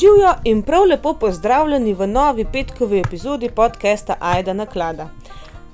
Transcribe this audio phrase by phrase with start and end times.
[0.00, 5.08] Živijo in prav lepo pozdravljeni v novi petkovi epizodi podcasta Aida na klada.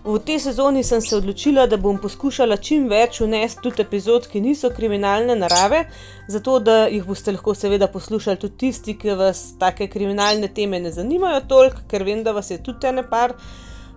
[0.04, 4.40] V tej sezoni sem se odločila, da bom poskušala čim več unesti tudi epizod, ki
[4.40, 5.84] niso kriminalne narave,
[6.28, 10.90] zato da jih boste lahko seveda poslušali tudi tisti, ki vas take kriminalne teme ne
[10.90, 13.36] zanimajo toliko, ker vem, da vas je tudi ene par.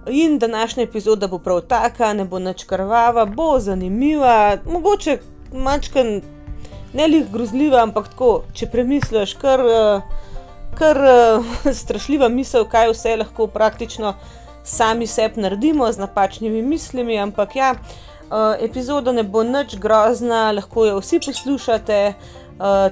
[0.09, 5.19] In današnja epizoda bo prav taka, ne bo nič krvava, bo zanimiva, mogoče
[5.54, 6.19] mačken
[6.93, 9.65] ne lih grozljiva, ampak tako, če premisliš, kar,
[10.78, 10.97] kar
[11.82, 14.14] strašljiva misel, kaj vse lahko praktično
[14.64, 17.19] sami sebi naredimo z napačnimi mislimi.
[17.19, 17.75] Ampak ja,
[18.61, 22.14] epizoda ne bo nič grozna, lahko jo vsi poslušate,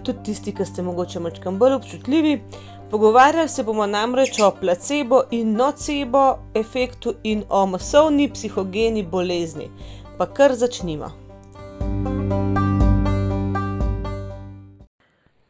[0.04, 2.42] tudi tisti, ki ste mogoče mačkam bolj občutljivi.
[2.92, 9.70] Pogovarjali se bomo namreč o placebo in nocebo efektu in o masovni psihogeni bolezni.
[10.18, 11.12] Pa kar začnimo.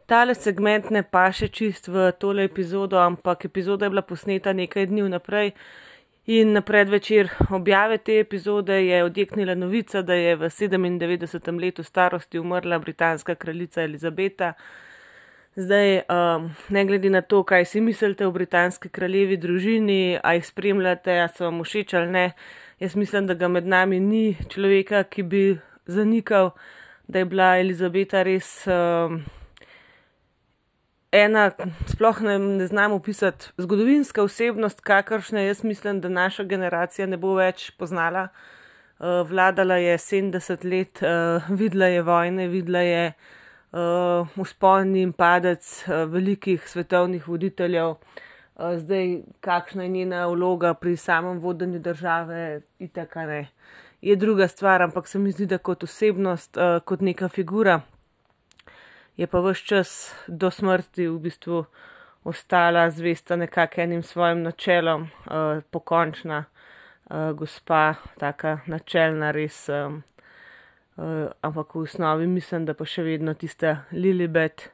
[0.08, 5.04] Tale segment ne paše čist v tole epizodo, ampak epizoda je bila posneta nekaj dni
[5.04, 5.52] vnaprej.
[6.32, 11.60] In na predvečer objave te epizode je odjeknila novica, da je v 97.
[11.60, 14.54] letu starosti umrla britanska kraljica Elizabeta.
[15.56, 20.46] Zdaj, um, ne glede na to, kaj si mislite o britanski kraljevi družini, a jih
[20.48, 22.28] spremljate, a so vam všeč ali ne,
[22.80, 26.54] jaz mislim, da ga med nami ni človeka, ki bi zanikal,
[27.08, 28.64] da je bila Elizabeta res.
[28.68, 29.26] Um,
[31.12, 31.52] ena,
[31.88, 37.36] sploh ne, ne znam opisati, zgodovinska osebnost, kakršne jaz mislim, da naša generacija ne bo
[37.36, 38.28] več poznala.
[39.00, 43.14] Uh, vladala je 70 let, uh, videla je vojne, videla je
[43.72, 47.90] uh, uspon in padec uh, velikih svetovnih voditeljev.
[47.90, 53.48] Uh, zdaj, kakšna je njena vloga pri samem vodenju države, itaka ne.
[54.02, 57.82] Je druga stvar, ampak se mi zdi, da kot osebnost, uh, kot neka figura,
[59.18, 61.66] je pa vse čas do smrti v bistvu
[62.24, 69.70] ostala zvesta nekakšnim svojim načelom, uh, pokončna uh, gospa, taka načelna, res.
[69.70, 70.04] Um,
[70.98, 74.70] uh, ampak v osnovi mislim, da pa še vedno tista Lilibet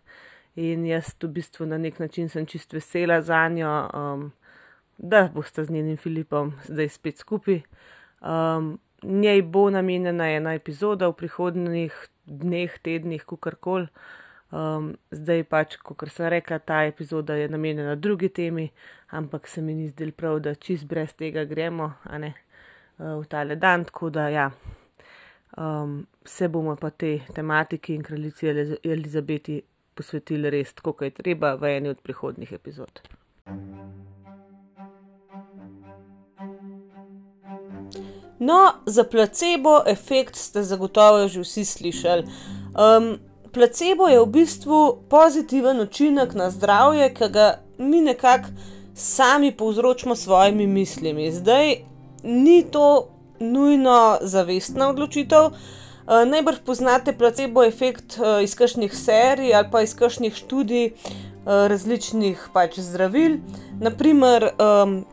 [0.55, 4.31] in jaz v bistvu na nek način sem čist vesela za njo, um,
[4.97, 7.61] da boste z njenim Filipom zdaj spet skupaj.
[8.21, 11.95] Um, njej bo namenjena ena epizoda v prihodnjih
[12.25, 13.87] dneh, tednih, kakorkoli.
[14.53, 18.67] Um, zdaj pač, kot sem rekla, ta epizoda je namenjena drugi temi,
[19.09, 21.87] ampak se mi ni zdel prav, da čist brez tega gremo
[22.21, 22.29] ne,
[22.99, 23.87] uh, v tale dan.
[23.89, 24.51] Tako da ja,
[25.57, 28.53] um, se bomo pa te tematiki in kraljici
[28.83, 29.57] Elizabeti
[29.97, 33.01] posvetili res, kot je treba v eni od prihodnih epizod.
[38.39, 42.23] No, za placebo efekt ste zagotovo že vsi slišali.
[42.77, 43.15] Um,
[43.53, 47.47] placebo je v bistvu pozitiven učinek na zdravje, ki ga
[47.77, 48.49] mi nekako
[48.95, 51.31] sami povzročimo s svojimi mislimi.
[51.31, 51.75] Zdaj
[52.23, 53.09] ni to
[53.39, 55.45] nujno zavestna odločitev.
[55.45, 61.67] Uh, najbrž poznate placebo efekt uh, iz kakšnih serij ali pa iz kakšnih študij uh,
[61.71, 63.37] različnih pač zdravil.
[63.79, 65.05] Naprimer, um,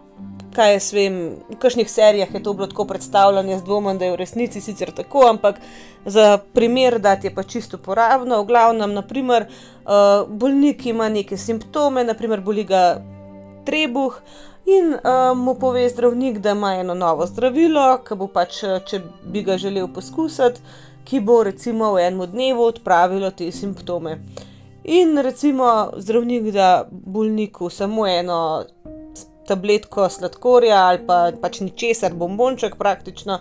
[0.54, 1.16] kaj jaz vem,
[1.50, 4.92] v kakšnih serijah je to bilo tako predstavljeno, jaz dvomim, da je v resnici sicer
[4.96, 5.60] tako, ampak
[6.04, 12.04] za primer, da je pa čisto uporabno, v glavnem, naprimer, uh, bolnik ima neke simptome,
[12.04, 13.02] naprimer, boli ga
[13.66, 14.20] trebuh.
[14.66, 19.42] In uh, mu pove zdravnik, da ima eno novo zdravilo, ki bo pač, če bi
[19.42, 20.60] ga želel poskusiti,
[21.04, 24.18] ki bo recimo v enem dnevu odpravilo te simptome.
[24.84, 28.64] In recimo zdravnik da bolniku samo eno
[29.50, 33.40] tabletko sladkorja ali pa pač ničesar, bombonček praktično.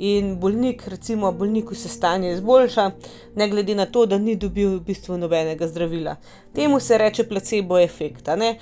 [0.00, 2.90] In bolnik, recimo, bolniku se stanje izboljša,
[3.36, 6.14] ne glede na to, da ni dobil v bistvu nobenega zdravila.
[6.56, 8.28] Temu se reče placebo efekt.
[8.28, 8.54] E,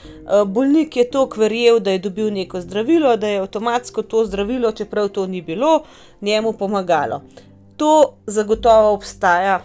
[0.46, 5.08] bolnik je to verjel, da je dobil neko zdravilo, da je avtomatsko to zdravilo, čeprav
[5.08, 5.84] to ni bilo,
[6.20, 7.22] njemu pomagalo.
[7.76, 9.60] To zagotovo obstaja,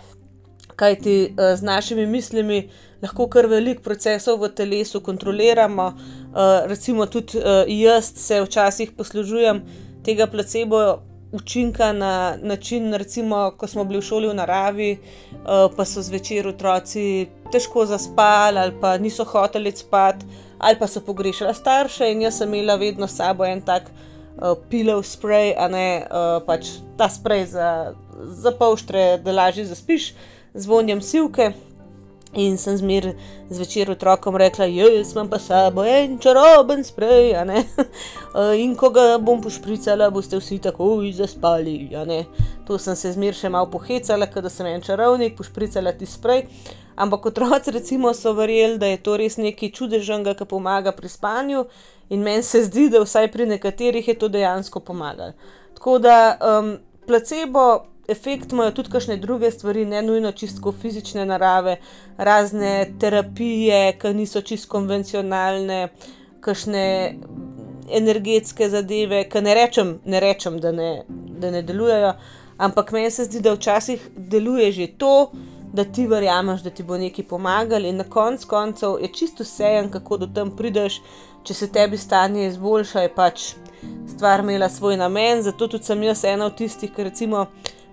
[0.75, 2.69] kajti e, z našimi mislimi
[3.03, 5.87] lahko kar velik procesov v telesu kontroliramo.
[5.87, 9.61] Uh, recimo, tudi uh, jaz se včasih poslužujem
[10.03, 11.03] tega placebo
[11.33, 16.47] učinka na način, recimo, ko smo bili v šoli v naravi, uh, pa so zvečer
[16.47, 20.25] otroci težko zaspali ali pa niso hoteli spati,
[20.59, 23.91] ali pa so pogrešali starše in jaz sem imela vedno s sabo en tak.
[24.33, 27.93] Uh, pilov sprej, a ne uh, pač ta sprej za,
[28.25, 30.07] za polštre, da lažje zaspiš,
[30.53, 31.51] zvonjem silke.
[32.35, 33.11] In sem zmer
[33.49, 37.35] zvečer otrokom rekla, jaz imam pa sabo en čaroben sprej,
[38.63, 41.91] in ko ga bom pošpricala, boste vsi takoj zaspali.
[42.65, 46.47] To sem se zmer še malo pohecala, da sem en čarovnik, pošpricala ti sprej.
[46.95, 51.67] Ampak otroci recimo so verjeli, da je to res nekaj čudežnega, ki pomaga pri spanju,
[52.09, 55.37] in meni se zdi, da vsaj pri nekaterih je to dejansko pomagalo.
[55.77, 56.17] Tako da
[57.05, 61.77] placebo efekt imajo tudi kakšne druge stvari, ne nujno čisto fizične narave,
[62.17, 65.87] razne terapije, ki niso čisto konvencionalne,
[66.41, 66.85] kakšne
[67.91, 70.91] energetske zadeve, ki ne rečem, ne rečem, da ne,
[71.39, 72.13] da ne delujejo,
[72.57, 75.31] ampak meni se zdi, da včasih deluje že to,
[75.73, 79.89] da ti verjameš, da ti bo nekaj pomagalo, in na koncu koncev je čisto vseeno,
[79.91, 80.99] kako do tam prideš,
[81.43, 83.53] če se tebi stanje izboljša, je pač
[84.07, 85.41] stvar imela svoj namen.
[85.43, 87.47] Zato tudi sem jaz ena od tistih, ki recimo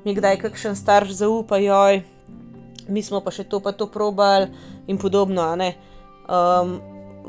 [0.05, 2.03] mi kdaj kakšen starš zaupa, joj,
[2.89, 4.49] mi smo pa še to pa to probali
[4.87, 5.45] in podobno.
[5.57, 5.75] Ne?
[6.29, 6.79] Um,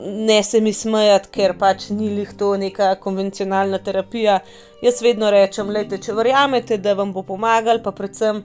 [0.01, 4.39] ne se mi smejati, ker pač ni lih to neka konvencionalna terapija.
[4.81, 8.43] Jaz vedno rečem, lejte, če verjamete, da vam bo pomagal, pa predvsem,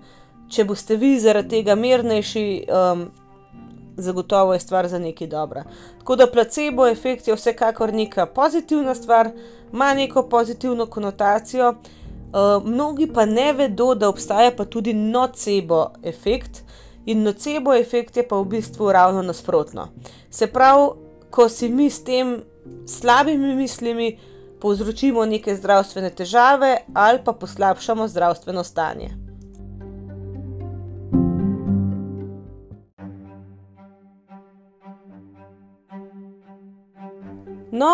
[0.52, 2.48] če boste vi zaradi tega mirnejši.
[2.66, 3.06] Um,
[3.96, 5.62] Zagotovo je stvar za nekaj dobra.
[5.98, 9.30] Tako da placebo efekt je vsekakor neka pozitivna stvar,
[9.72, 11.70] ima neko pozitivno konotacijo,
[12.34, 16.62] Eh, mnogi pa ne vedo, da obstaja pa tudi nocebo efekt,
[17.06, 19.88] in nocebo efekt je pa v bistvu ravno nasprotno.
[20.30, 20.88] Se pravi,
[21.30, 22.42] ko si mi s tem
[22.86, 24.18] slabimi mislimi
[24.60, 29.10] povzročimo neke zdravstvene težave ali pa poslabšamo zdravstveno stanje.
[37.72, 37.90] No,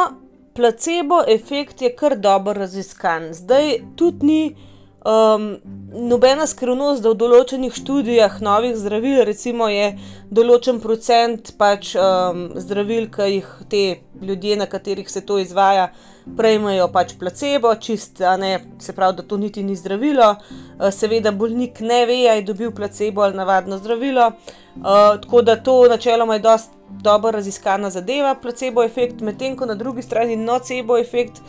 [0.55, 3.35] placebo efekt je kar dobro raziskan.
[3.35, 4.57] Zdaj tudi ni
[5.05, 5.57] um,
[5.93, 9.93] nobena skrivnost, da v določenih študijah novih zdravil, recimo, je
[10.31, 13.85] določen procent pač um, zdravil, ki jih te
[14.23, 15.91] ljudje, na katerih se to izvaja,
[16.39, 20.37] prejmejo pač placebo, čist, ne, se pravi, da to niti ni zdravilo.
[20.79, 24.31] Uh, seveda, bolnik ne ve, ali je dobil placebo ali navadno zdravilo.
[24.77, 29.75] Uh, tako da to načeloma je dosti dobro raziskana zadeva, placebo efekt, medtem ko na
[29.75, 31.41] drugi strani nocebo efekt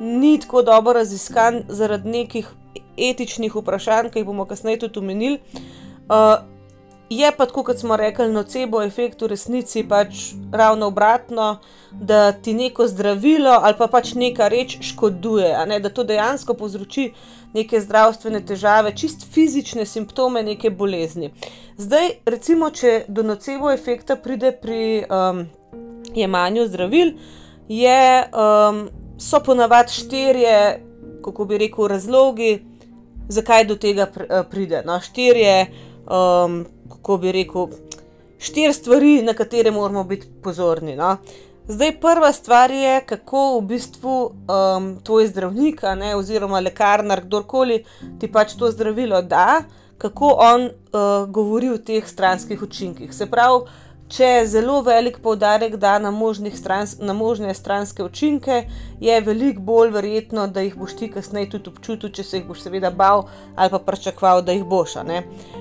[0.00, 2.48] ni tako dobro raziskan zaradi nekih
[2.96, 5.40] etičnih vprašanj, ki jih bomo kasneje tudi omenili.
[6.08, 6.38] Uh,
[7.10, 11.58] je pa tako, kot smo rekli, nocebo efekt v resnici pač ravno obratno,
[11.92, 17.12] da ti neko zdravilo ali pa pač neka reč škoduje, ne, da to dejansko povzroči
[17.54, 21.30] neke zdravstvene težave, čist fizične simptome neke bolezni.
[21.78, 25.46] Zdaj, recimo, če do nocebo efekta pride pri um,
[26.14, 27.14] jemanju zdravil,
[27.68, 28.02] je,
[28.32, 28.86] um,
[29.18, 30.58] so ponavadi štirje,
[31.26, 32.52] kako bi rekel, razlogi,
[33.28, 34.82] zakaj do tega uh, pride.
[34.86, 35.66] No, štirje,
[36.06, 36.62] um,
[36.92, 37.68] kako bi rekel,
[38.38, 40.96] štiri stvari, na katere moramo biti pozorni.
[40.96, 41.16] No.
[41.68, 47.80] Zdaj, prva stvar je, kako v bistvu um, tvoj zdravnik, ne, oziroma lekarnar, kdorkoli
[48.20, 49.64] ti pač to zdravilo da,
[49.98, 53.10] kako on uh, govori o teh stranskih učinkih.
[53.14, 53.66] Se pravi,
[54.08, 56.12] če zelo velik poudarek da na,
[56.54, 58.62] strans, na možne stranske učinke,
[59.00, 62.62] je veliko bolj verjetno, da jih boš ti kasneje tudi občutil, če se jih boš
[62.62, 63.26] seveda bal
[63.56, 64.94] ali pa pričakoval, da jih boš.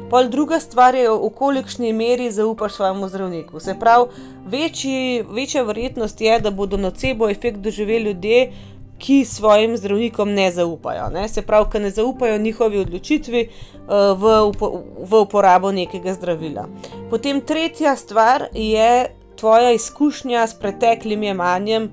[0.09, 3.59] Pol druga stvar je, v kolikšni meri zaupaš svojemu zdravniku.
[3.59, 4.09] Se pravi,
[4.45, 8.51] večji, večja verjetnost je, da bodo nocebo efekt doživeli ljudje,
[8.97, 11.09] ki svojim zdravnikom ne zaupajo.
[11.09, 11.27] Ne?
[11.29, 14.71] Se pravi, ki ne zaupajo njihovi odločitvi uh, v, upo
[15.09, 16.67] v uporabo nekega zdravila.
[17.09, 21.91] Potem tretja stvar je tvoja izkušnja s preteklim jemanjem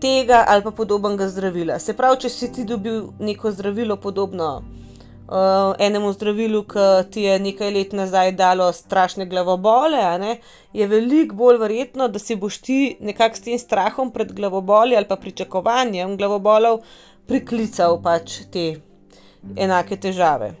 [0.00, 1.78] tega ali pa podobnega zdravila.
[1.78, 4.62] Se pravi, če si ti dobil neko zdravilo podobno
[5.30, 10.02] uh, enemu zdravilu, ki ti je nekaj let nazaj dalo strašne glavobole,
[10.72, 15.08] je veliko bolj verjetno, da si boš ti nekako s tem strahom pred glavoboli ali
[15.08, 16.80] pa pričakovanjem glavobolov
[17.26, 18.80] priklical pač te
[19.56, 20.54] enake težave.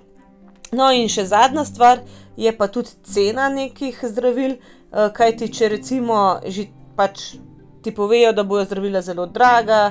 [0.72, 1.98] No, in še zadnja stvar
[2.38, 4.60] je pa tudi cena nekih zdravil, uh,
[4.92, 7.34] eh, kaj ti, če recimo že pač
[7.82, 9.90] ti povejo, da bojo zdravila zelo draga.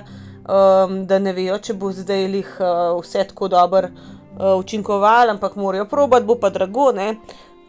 [0.50, 3.92] Um, da ne vejo, če bo zdaj jih uh, vse tako dobro
[4.40, 6.92] učinkovali, ampak morajo probati, bo pa drago.
[6.92, 7.16] Ne?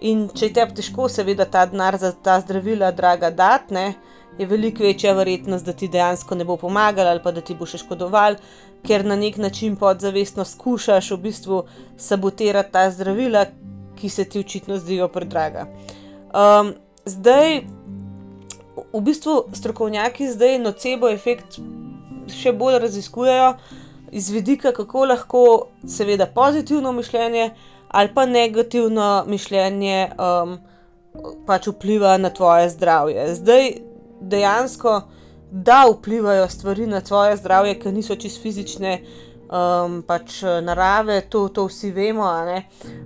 [0.01, 3.95] In če je tebi težko, seveda ta denar za ta zdravila, draga, datne,
[4.39, 7.67] je veliko večja verjetnost, da ti dejansko ne bo pomagal ali pa da ti bo
[7.69, 8.39] še škodoval,
[8.87, 11.59] ker na nek način podzavestno skušaš v bistvu
[12.01, 13.45] sabotirati ta zdravila,
[14.01, 15.67] ki se ti očitno zdijo predraga.
[16.33, 16.73] Um,
[17.05, 17.61] zdaj,
[18.93, 21.59] v bistvu strokovnjaki zdaj nocebo efekt
[22.31, 23.53] še bolj raziskujejo
[24.13, 25.45] iz vidika, kako lahko,
[25.87, 27.51] seveda, pozitivno mišljenje
[27.91, 30.59] ali pa negativno mišljenje um,
[31.47, 33.35] pač vpliva na tvoje zdravje.
[33.35, 33.73] Zdaj
[34.21, 35.01] dejansko,
[35.51, 39.01] da vplivajo stvari na tvoje zdravje, ki niso čisto fizične,
[39.51, 42.31] um, pač narave, to, to vsi vemo.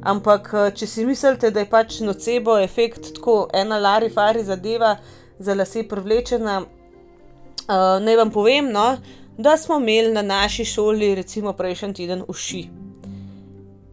[0.02, 4.96] Ampak, če si mislite, da je pač nocebo efekt tako ena lari fari zadeva,
[5.38, 8.96] za lase privlečena, uh, naj vam povem, no,
[9.38, 12.68] da smo imeli na naši šoli, recimo prejšnji teden, uši.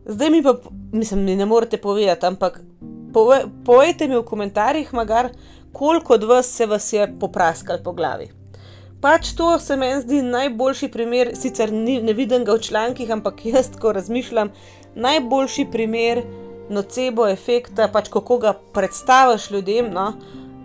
[0.06, 0.54] Zdaj mi pa,
[0.92, 2.62] mislim, mi ne morete povedati, ampak
[3.14, 5.30] pove, povejte mi v komentarjih, magar,
[5.72, 8.32] koliko od vas se vas je popraskal po glavi.
[9.02, 13.46] Pač to se meni zdi najboljši primer, sicer ni, ne vidim ga v člankih, ampak
[13.46, 14.52] jaz, ko razmišljam,
[14.96, 16.22] najboljši primer
[16.70, 20.14] nocebo efekta, pač kako ga predstaviš ljudem, no,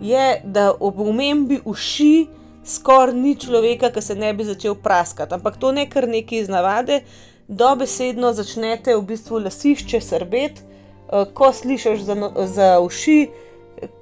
[0.01, 2.27] je, da ob omembi uši
[2.67, 5.33] skoraj ni človeka, ki se ne bi začel praskati.
[5.33, 7.01] Ampak to ne kar nekaj iz navade,
[7.47, 10.65] dobesedno začnete v bistvu lasišče srbeti,
[11.07, 13.19] uh, ko slišiš za, no, za uši,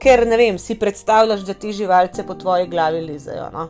[0.01, 3.49] ker ne vem, si predstavljaš, da ti živalce po tvoji glavi lizajo.
[3.53, 3.69] No?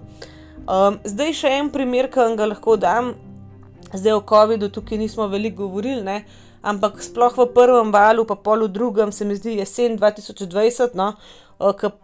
[0.65, 3.13] Um, zdaj še en primer, ki vam ga lahko dam.
[3.93, 6.23] Zdaj o COVID-u tukaj nismo veliko govorili, ne?
[6.65, 11.13] ampak sploh v prvem valu, pa pol v drugem, se mi zdi jesen 2020, no,
[11.13, 11.44] ki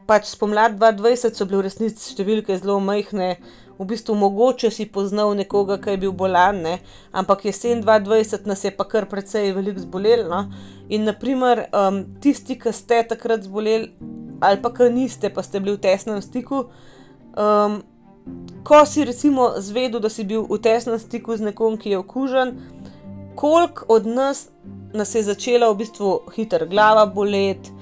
[0.07, 3.35] pač spomladi 2020 so bile v resnici številke zelo majhne,
[3.81, 6.73] v bistvu mogoče si poznal nekoga, ki je bil bolan, ne?
[7.11, 10.29] ampak jesen 2020 nas je pa kar precej veliko zbolelo.
[10.29, 10.41] No?
[10.93, 13.89] In naprimer, um, tisti, ki ste takrat zboleli,
[14.41, 16.67] ali pa ki niste, pa ste bili v tesnem stiku.
[17.33, 17.81] Um,
[18.63, 22.55] ko si recimo zvedel, da si bil v tesnem stiku z nekom, ki je okužen,
[23.35, 24.51] koliko od nas,
[24.93, 27.80] nas je začela v bistvu hitro glava boleti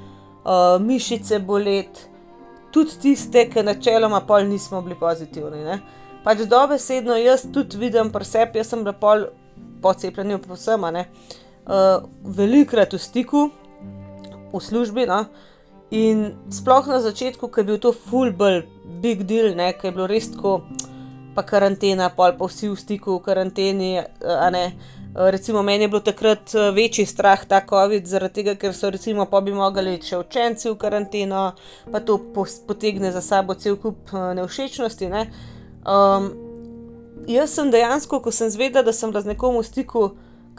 [0.49, 2.07] uh, mišice boleti,
[2.73, 5.61] tudi tiste, ki načeloma pol nismo bili pozitivni.
[5.65, 5.79] Ne?
[6.25, 9.29] Pač dobesedno jaz tudi vidim presep, jaz sem pol
[9.81, 13.47] po cepljenju posema, uh, velikrat v stiku,
[14.53, 15.05] v službi.
[15.09, 15.25] No?
[15.95, 18.61] In sploh na začetku, ko je bil to full ball,
[19.01, 20.61] big deal, ki je bilo res tako,
[21.33, 23.91] pa karantena, pol pa vsi v stiku, v karanteni,
[24.21, 24.65] a ne.
[24.69, 28.89] Eh, recimo, meni je bilo takrat eh, večji strah ta COVID, zaradi tega, ker so
[28.89, 31.43] recimo pa bi mogli iti še učenci v karanteno,
[31.91, 32.19] pa to
[32.67, 35.09] potegne za sabo cel kup eh, nevšečnosti.
[35.09, 35.25] Ne?
[35.87, 36.31] Um,
[37.27, 40.03] jaz sem dejansko, ko sem zvedela, da sem z nekom v stiku,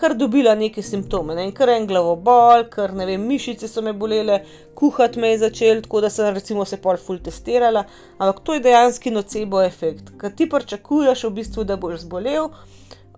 [0.01, 1.47] kar dobila neke simptome, ne?
[1.55, 4.41] kar en glavobol, kar ne vem, mišice so me bolele,
[4.75, 7.85] kuhati me je začel, tako da sem recimo se pol full testirala.
[8.19, 12.51] Ampak to je dejansko nocebo efekt, ker ti pričakuješ v bistvu, da boš zbolel.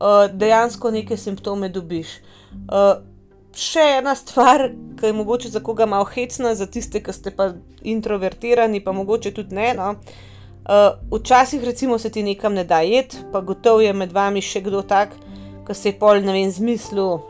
[0.02, 2.16] Eh, dejansko neke simptome dobiš.
[2.52, 2.96] Uh,
[3.54, 4.64] še ena stvar,
[4.98, 7.52] ki je mogoče za koga malo hecna, za tiste, ki ste pa
[7.86, 9.68] introvertirani, pa mogoče tudi ne.
[9.78, 9.92] No?
[10.66, 14.64] Uh, včasih, recimo, se ti nekam ne da jed, pa gotovo je med vami še
[14.66, 15.14] kdo tak,
[15.68, 17.22] ki se je pol ne vem, zmislil,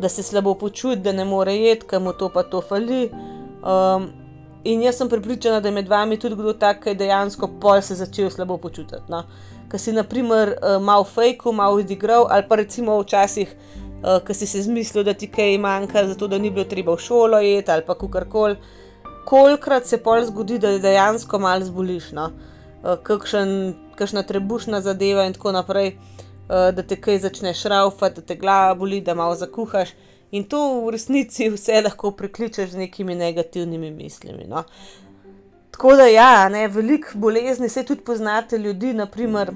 [0.00, 3.10] da se slabo počuti, da ne more jed, kam to pa to fali.
[3.60, 4.08] Um,
[4.64, 7.84] in jaz sem pripričana, da je med vami tudi kdo tak, ki je dejansko pol
[7.84, 9.04] se začel slabo počutiti.
[9.12, 9.26] No?
[9.72, 14.46] Ki si naprimer uh, malo fejku, malo odigral, ali pa recimo včasih, uh, ki si
[14.46, 17.86] se zmislil, da ti kaj manjka, zato da ni bilo treba v šolo jeti ali
[17.86, 18.56] pa kakorkoli.
[19.24, 22.28] Kolikrat se pol zgodi, da dejansko malo zboliš, no?
[22.82, 25.96] uh, kakšen, kakšna trebušna zadeva in tako naprej,
[26.52, 29.94] da te kaj začneš raufati, da te glava boli, da malo zakuhaš.
[30.36, 34.44] In to v resnici vse lahko prekličeš z nekimi negativnimi mislimi.
[34.48, 34.64] No?
[35.72, 39.50] Tako da, ja, ne, veliko bolezni, se tudi poznate ljudi, naprimer,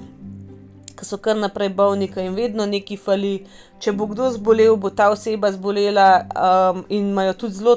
[0.97, 3.35] ki so kar naprej bolniki in vedno neki fali.
[3.79, 7.75] Če bo kdo zbolel, bo ta oseba zbolela um, in imajo tudi zelo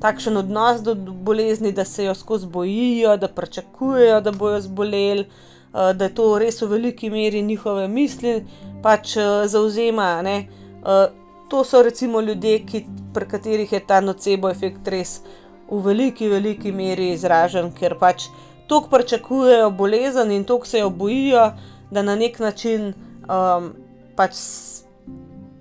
[0.00, 5.26] takšen odnos do bolezni, da se jo skozi bojijo, da pričakujejo, da bojo zboleli,
[5.72, 8.44] uh, da je to res v veliki meri njihove misli,
[8.82, 10.22] pač uh, zauzema.
[10.22, 11.10] Uh,
[11.50, 12.84] to so recimo ljudje, ki,
[13.14, 15.18] pri katerih je ta nocebo efekt res
[15.70, 18.28] v veliki, veliki meri izražen, ker pač
[18.68, 21.52] toliko pričakujejo bolezen in toliko se jo bojijo,
[21.90, 22.92] da na nek način
[23.28, 23.72] um,
[24.16, 24.36] pač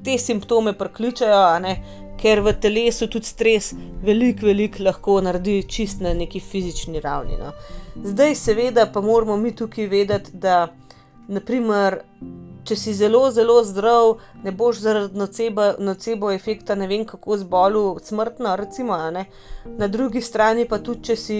[0.03, 1.75] te simptome prekličajo,
[2.17, 3.73] ker v telesu tudi stres
[4.03, 7.37] veliko, veliko lahko naredi čist na neki fizični ravni.
[7.37, 7.51] No.
[8.03, 10.67] Zdaj, seveda, pa moramo mi tukaj vedeti, da
[11.27, 12.01] naprimer
[12.67, 17.95] če si zelo, zelo zdrav, ne boš zaradi nocebo, nocebo efekta ne vem kako zbolel,
[18.03, 18.97] smrtno, recimo.
[19.65, 21.39] Na drugi strani pa tudi, če si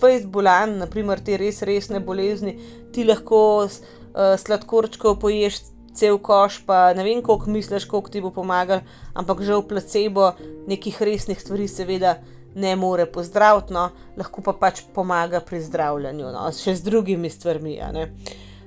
[0.00, 2.56] fejs bolan, naprimer te res resne bolezni,
[2.92, 5.62] ti lahko uh, sladkorčko poješ.
[5.96, 8.82] Cel koš, pa ne vem, koliko misliš, koliko ti bo pomagal,
[9.16, 10.26] ampak v placebo
[10.68, 12.18] nekih resnih stvari, seveda,
[12.52, 17.78] ne more pozdraviti, no, lahko pa pač pomaga pri zdravljenju, no, še z drugimi stvarmi.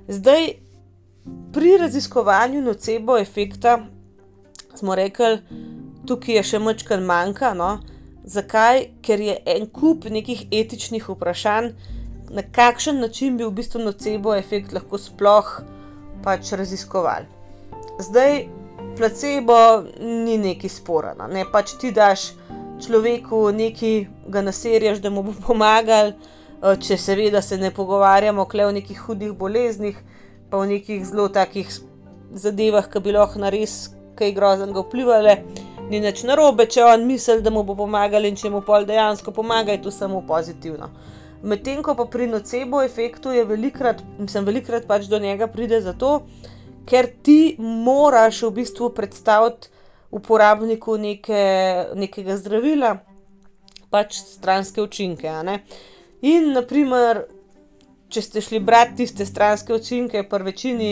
[0.09, 0.49] Zdaj,
[1.53, 3.79] pri raziskovanju nocebo efekta
[4.75, 5.39] smo rekli,
[6.07, 7.53] tukaj je še mečkan manjka.
[7.53, 7.79] No?
[8.23, 8.85] Zakaj?
[9.01, 11.73] Ker je en kup nekih etičnih vprašanj,
[12.29, 15.49] na kakšen način bi v bistvu nocebo efekt lahko sploh
[16.23, 17.25] pač raziskovali.
[17.99, 18.43] Zdaj,
[18.97, 19.57] placebo
[19.99, 22.29] ni neki sporen, ne pač ti daš
[22.85, 26.13] človeku nekaj, ga naserjaš, da mu bo pomagal,
[26.59, 29.97] če seveda se ne pogovarjamo o nekih hudih boleznih,
[30.49, 31.69] pa o nekih zelo takih
[32.31, 33.89] zadevah, ki bi lahko na res
[34.19, 35.35] kaj groznega vplivali.
[35.89, 39.33] Ni nič narobe, če on misli, da mu bo pomagal in če mu pol dejansko
[39.33, 40.91] pomaga, je to samo pozitivno.
[41.41, 46.25] Medtem ko pa pri nocebo efektu je velikrat, mislim, velikrat pač do njega pride zato,
[46.89, 49.71] ker ti moraš v bistvu predstaviti
[50.11, 51.41] uporabniku neke,
[51.95, 52.97] nekega zdravila,
[53.89, 55.31] pač stranske učinke.
[56.21, 57.23] In, naprimer,
[58.09, 60.91] če ste šli brati tiste stranske učinke, pri večini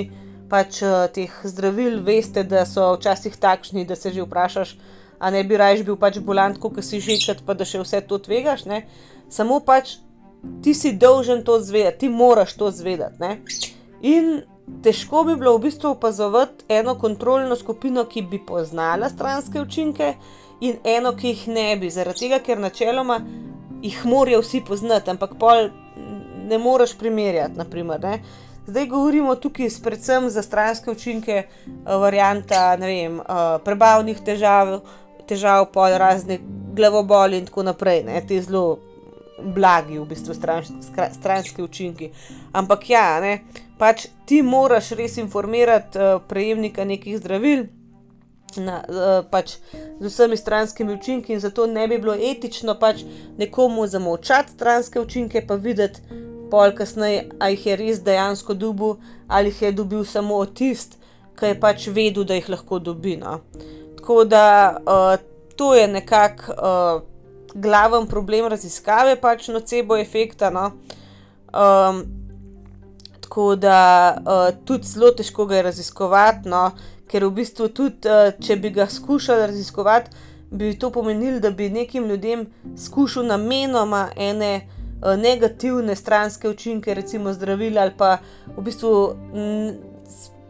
[0.49, 0.79] pač
[1.13, 4.77] teh zdravil, veste, da so včasih takšni, da se že vprašaš,
[5.19, 8.01] a ne bi raje bil pač bolan, kot si že čet, pa da še vse
[8.07, 8.65] to tvegaš.
[8.69, 8.85] Ne?
[9.29, 9.97] Samo pač
[10.63, 13.33] ti si dolžen to zvedeti, ti moraš to zvedeti.
[14.05, 14.43] In
[14.83, 20.13] težko bi bilo v bistvu opazovati eno kontrolno skupino, ki bi poznala stranske učinke,
[20.61, 23.19] in eno, ki jih ne bi, zaradi tega, ker načeloma
[23.81, 25.69] jih morajo vsi poznati, ampak pol
[26.47, 27.57] ne moreš primerjati.
[27.57, 28.19] Naprimer, ne?
[28.67, 31.47] Zdaj govorimo tukaj predvsem za stranske učinke, eh,
[31.85, 33.23] varianta vem, eh,
[33.63, 34.79] prebavnih težav,
[35.27, 36.39] težav, pol razne
[36.73, 38.21] glavoboli in tako naprej, ne?
[38.27, 38.79] te zelo
[39.37, 40.33] blagi, v bistvu
[41.13, 42.09] stranski učinki.
[42.53, 43.39] Ampak ja, ne,
[43.77, 47.67] pač ti moraš res informirati uh, prejemnika nekih zdravil.
[48.57, 49.57] Na, uh, pač
[49.99, 53.03] z vsemi stranskimi učinki, in zato ne bi bilo etično pač
[53.37, 56.01] nekomu zamolčati stranske učinke, pa videti,
[56.49, 58.95] pol kasneje, ali jih je res dejansko dobil,
[59.27, 60.97] ali jih je dobil samo tisti,
[61.37, 63.17] ki je pač vedel, da jih lahko dobi.
[63.17, 63.39] No.
[63.97, 64.47] Tako da
[64.79, 65.13] uh,
[65.55, 66.57] to je nekako.
[66.57, 67.13] Uh,
[67.57, 70.49] glaven problem raziskave, pač nocebo efekta.
[70.53, 70.71] No.
[71.53, 72.03] Um,
[73.21, 73.79] tako da
[74.17, 76.69] uh, tudi zelo težko ga je raziskovati, no,
[77.07, 81.69] ker v bistvu tudi, uh, če bi ga skušali raziskovati, bi to pomenilo, da bi
[81.69, 82.45] nekim ljudem
[82.77, 84.76] skušal namenoma ene uh,
[85.17, 88.17] negativne stranske učinke, recimo zdravila ali pa
[88.57, 89.15] v bistvu.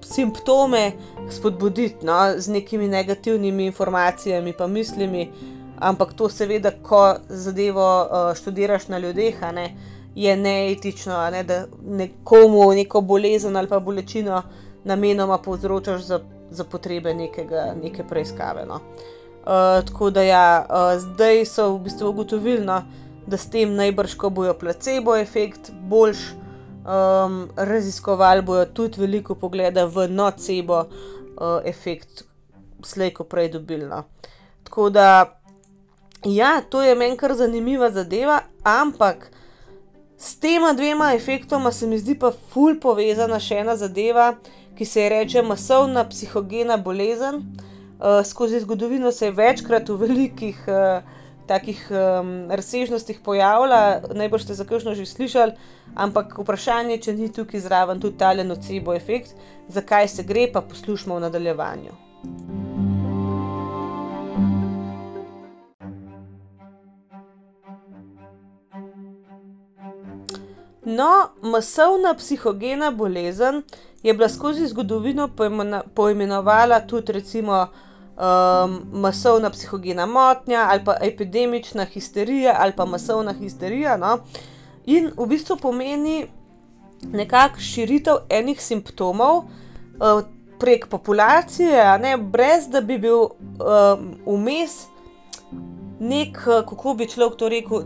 [0.07, 0.91] Simptome
[1.29, 5.31] spodbuditi no, z nekimi negativnimi informacijami, pa mislimi,
[5.79, 9.75] ampak to seveda, ko zadevo uh, študiraš na ljudeh, ne,
[10.15, 14.41] je neetično, ne, da nekomu neko bolezen ali pa bolečino
[14.83, 16.19] namenoma povzročaš za,
[16.51, 18.65] za potrebe nekega, neke preiskave.
[18.65, 18.75] No.
[18.75, 22.81] Uh, tako da ja, uh, zdaj so v bistvu ugotovili, no,
[23.27, 26.29] da s tem najbrž, ko bojo placebo efekt boljš.
[26.87, 32.23] Um, raziskovali bojo tudi veliko pogleda v nocebo uh, efekt,
[32.79, 34.05] slejko prej dobilno.
[34.63, 35.37] Tako da
[36.25, 39.31] Ja, to je meni kar zanimiva zadeva, ampak
[40.17, 44.31] s tema dvema efektoma se mi zdi pa ful povezana še ena zadeva,
[44.77, 47.43] ki se je reče masovna psihogena bolezen.
[47.97, 51.05] Uh, skozi zgodovino se je večkrat v velikih uh,
[51.47, 55.55] takih um, razsežnostih pojavila, najbrž ste za kakšno že slišali,
[55.95, 59.33] ampak vprašanje, če ni tukaj zraven tudi ta nocebo efekt,
[59.67, 61.93] zakaj se gre, pa poslušamo v nadaljevanju.
[70.87, 73.63] No, masovna psihogena bolezen
[74.03, 75.29] je bila skozi zgodovino
[75.95, 77.67] poimenovana tudi recimo
[78.17, 83.97] um, masovna psihogena motnja ali pa epidemična histerija ali pa masovna histerija.
[83.97, 84.17] No?
[84.85, 86.27] In v bistvu pomeni
[87.13, 90.23] nekakšno širitev enih simptomov uh,
[90.59, 94.87] prek populacije, ne, brez da bi bil um, vmes
[95.99, 97.83] nek, kako bi človek to rekel,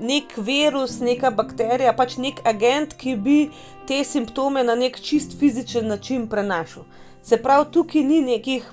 [0.00, 3.38] nek virus, neka bakterija, pač nek agent, ki bi
[3.86, 6.86] te simptome na nek čist fizičen način prenašal.
[7.22, 8.66] Se pravi, tukaj ni nekih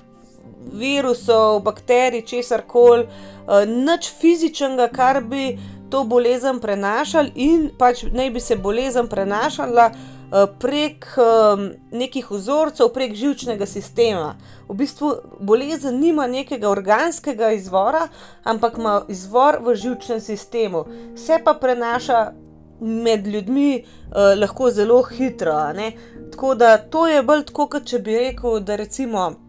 [0.72, 5.58] virusov, bakterij, česar koli, uh, nič fizičnega, kar bi
[5.90, 9.90] to bolezen prenašali in pač naj bi se bolezen prenašala.
[10.28, 14.34] Eh, prek um, nekih vzorcev, prek žilčnega sistema.
[14.68, 18.02] V bistvu bolezen nima nekega organskega izvora,
[18.44, 20.84] ampak ima izvor v žilčnem sistemu.
[21.16, 22.32] Se pa prenaša
[22.80, 25.56] med ljudmi uh, lahko zelo hitro.
[26.30, 29.47] Tako da to je bolj tako, kot če bi rekel, da recimo.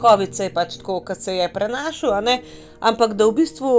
[0.00, 2.22] COVID se je pač tako, kot se je prenašal,
[2.80, 3.74] ampak da v bistvu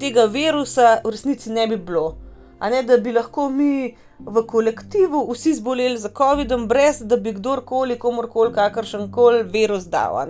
[0.00, 2.16] tega virusa v resnici ne bi bilo.
[2.60, 7.98] Ne, da bi lahko mi v kolektivu vsi zboleli za COVID-om, brez da bi kdorkoli,
[7.98, 10.26] komorkoli, kakršen koli virus dal.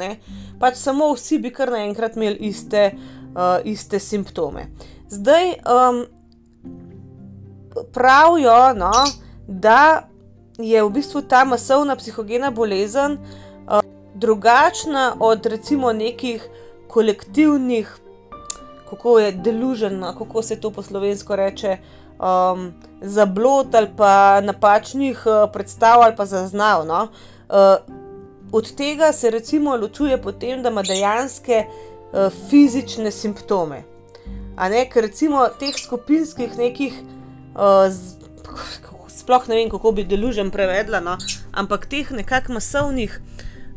[0.61, 2.92] pač samo vsi bi kar naenkrat imeli iste,
[3.33, 4.66] uh, iste simptome.
[5.09, 6.05] Zdaj um,
[7.92, 8.92] pravijo, no,
[9.46, 10.09] da
[10.59, 13.81] je v bistvu ta masovna psihogena bolezen uh,
[14.18, 16.48] drugačna od recimo nekih
[16.88, 17.98] kolektivnih,
[18.90, 21.76] kako je delužena, kako se to po slovensko reče,
[22.18, 26.87] um, zablot ali pa napačnih uh, predstav ali pa zaznav.
[26.87, 27.09] No?
[27.48, 27.57] Uh,
[28.52, 33.83] od tega se recimo ločuje potem, da ima dejanske uh, fizične simptome.
[34.57, 36.94] A ne, ker recimo teh skupinskih nekih,
[37.54, 38.16] uh, z,
[39.09, 41.18] sploh ne vem, kako bi delužen prevedla, no?
[41.52, 43.20] ampak teh nekakšnih masovnih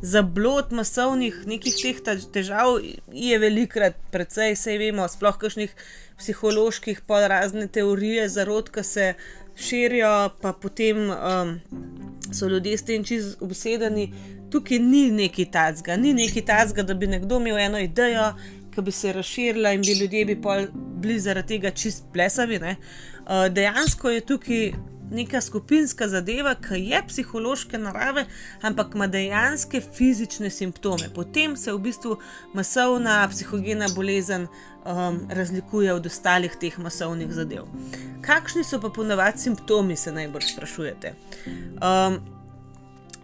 [0.01, 1.99] zablot, masovnih nekih teh
[2.33, 2.79] težav
[3.13, 5.73] je velikrat, predvsej, vse vemo, sploh kakšnih
[6.17, 9.13] psiholoških, pa razne teorije zarod, ki se
[9.55, 11.59] širijo, pa potem um,
[12.33, 14.11] so ljudje s tem čez obsedeni.
[14.51, 18.33] Tukaj ni neki tacga, ni neki tacga, da bi nekdo imel eno idejo,
[18.73, 20.37] ki bi se razširila in bi ljudje bi
[21.01, 22.59] bili zaradi tega čist plesavi.
[22.59, 24.71] Uh, dejansko je tukaj
[25.11, 28.25] neka skupinska zadeva, ki je psihološke narave,
[28.61, 31.09] ampak ima dejanske fizične simptome.
[31.15, 32.17] Potem se v bistvu
[32.53, 37.67] masovna psihogena bolezen um, razlikuje od ostalih teh masovnih zadev.
[38.21, 41.15] Kakšni so pa ponavadi simptomi, se najbolj sprašujete?
[41.81, 42.19] Um,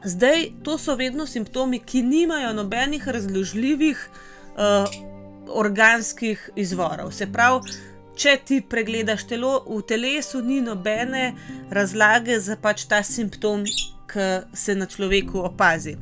[0.03, 4.09] zdaj, to so vedno simptomi, ki nimajo nobenih razložljivih.
[4.57, 5.15] Uh,
[5.47, 7.11] Organskih izvorov.
[7.11, 7.71] Se pravi,
[8.17, 11.35] če ti pregledaš telo, v telesu ni nobene
[11.73, 13.65] razlage za pač ta simptom,
[14.07, 15.97] ki se na človeku opazi.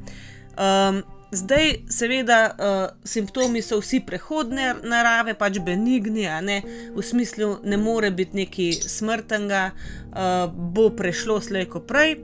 [0.56, 1.02] Um,
[1.36, 6.62] zdaj, seveda, uh, simptomi so vsi prehodne narave, pač benigni, ne?
[6.96, 12.20] v smislu, ne more biti nekaj smrtnega, uh, bo prešlo slejko prej.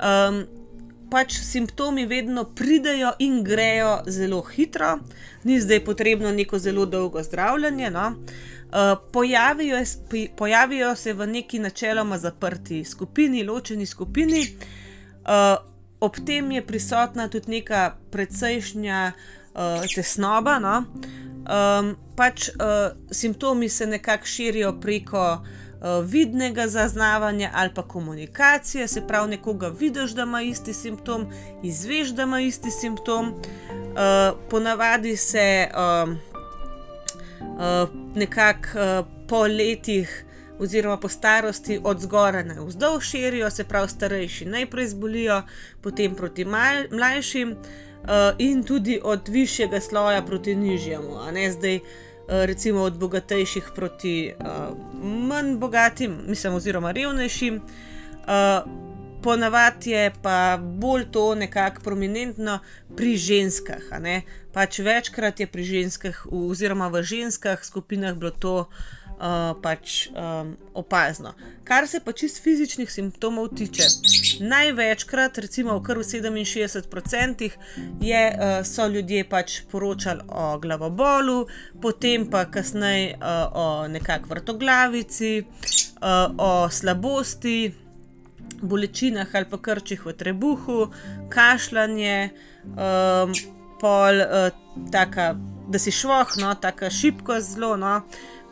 [0.00, 0.44] Um,
[1.10, 4.98] pač simptomi vedno pridejo in grejo zelo hitro,
[5.44, 7.90] ni zdaj potrebno neko zelo dolgo zdravljenje.
[7.90, 8.12] No?
[8.14, 8.50] Uh,
[9.12, 9.76] pojavijo,
[10.36, 14.56] pojavijo se v neki načeloma zaprti skupini, ločeni skupini,
[15.22, 20.58] uh, ob tem je prisotna tudi neka precejšnja uh, tesnoba.
[20.58, 20.84] No?
[21.40, 29.06] Um, pač uh, simptomi se nekako širijo preko uh, vidnega zaznavanja ali pa komunikacije, se
[29.06, 31.26] pravi, nekoga vidiš, da ima isti simptom,
[31.62, 33.34] izveš, da ima isti simptom.
[33.90, 35.68] Uh, ponavadi se.
[35.74, 36.29] Uh,
[38.14, 40.24] nekako uh, po letih,
[40.58, 45.42] oziroma po starosti, od zgoraj na vzdolj širijo, se pravi, starejši najprej zbolijo,
[45.80, 46.44] potem proti
[46.90, 51.80] mlajšim, uh, in tudi od višjega sloja proti nižjemu, a ne zdaj.
[52.32, 57.56] Recimo od bogatejših proti uh, manj bogatim, mislim, oziroma revnejšim.
[57.56, 58.89] Uh,
[59.22, 62.58] ponavadi je pa bolj to nekako prominentno
[62.96, 63.82] pri ženskah.
[64.52, 68.54] Pač večkrat je pri ženskah, oziroma v ženskah skupinah, bilo to
[69.20, 71.34] uh, pač, um, opazno.
[71.64, 73.86] Kar se pa čist fizičnih simptomov tiče,
[74.42, 77.50] največkrat, recimo v kar v 67%,
[78.00, 81.46] je, uh, so ljudje pač poročali o glavobolu,
[81.82, 85.32] potem pa kasneje uh, o nekakšni vrtoglavici,
[86.02, 87.70] uh, o slabosti
[88.62, 90.90] bolečinah ali pa krčih v trebuhu,
[91.28, 92.30] kašljanje,
[92.64, 93.32] um,
[93.80, 94.50] pol, uh,
[94.92, 95.34] taka,
[95.68, 98.00] da si šloh, no, tako šipko zelo, no,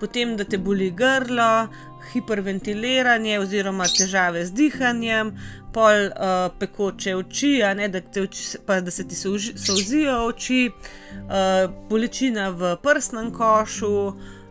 [0.00, 1.68] potem da te boli grlo,
[2.12, 5.34] hiperventiliranje oziroma težave z dihanjem,
[5.74, 12.50] pol uh, pekoče oči, ne, da, oči pa, da se ti souzijo oči, uh, bolečina
[12.50, 13.94] v prsnem košu.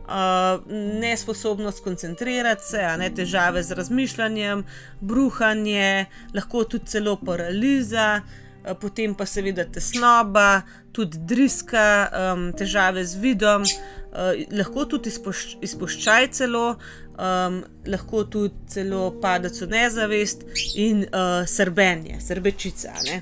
[0.08, 0.62] Uh,
[1.02, 4.62] nesposobnost koncentrirati se, ne težave z razmišljanjem,
[5.02, 8.48] bruhanje, lahko tudi celo paraliza, uh,
[8.80, 10.62] potem pa seveda tesnoba,
[10.96, 16.78] tudi driska, um, težave z vidom, uh, lahko tudi izpoš izpuščaj celo,
[17.20, 22.96] um, lahko tudi celo padec v nezavest in uh, srbenje, srbečica.
[23.06, 23.22] Ne?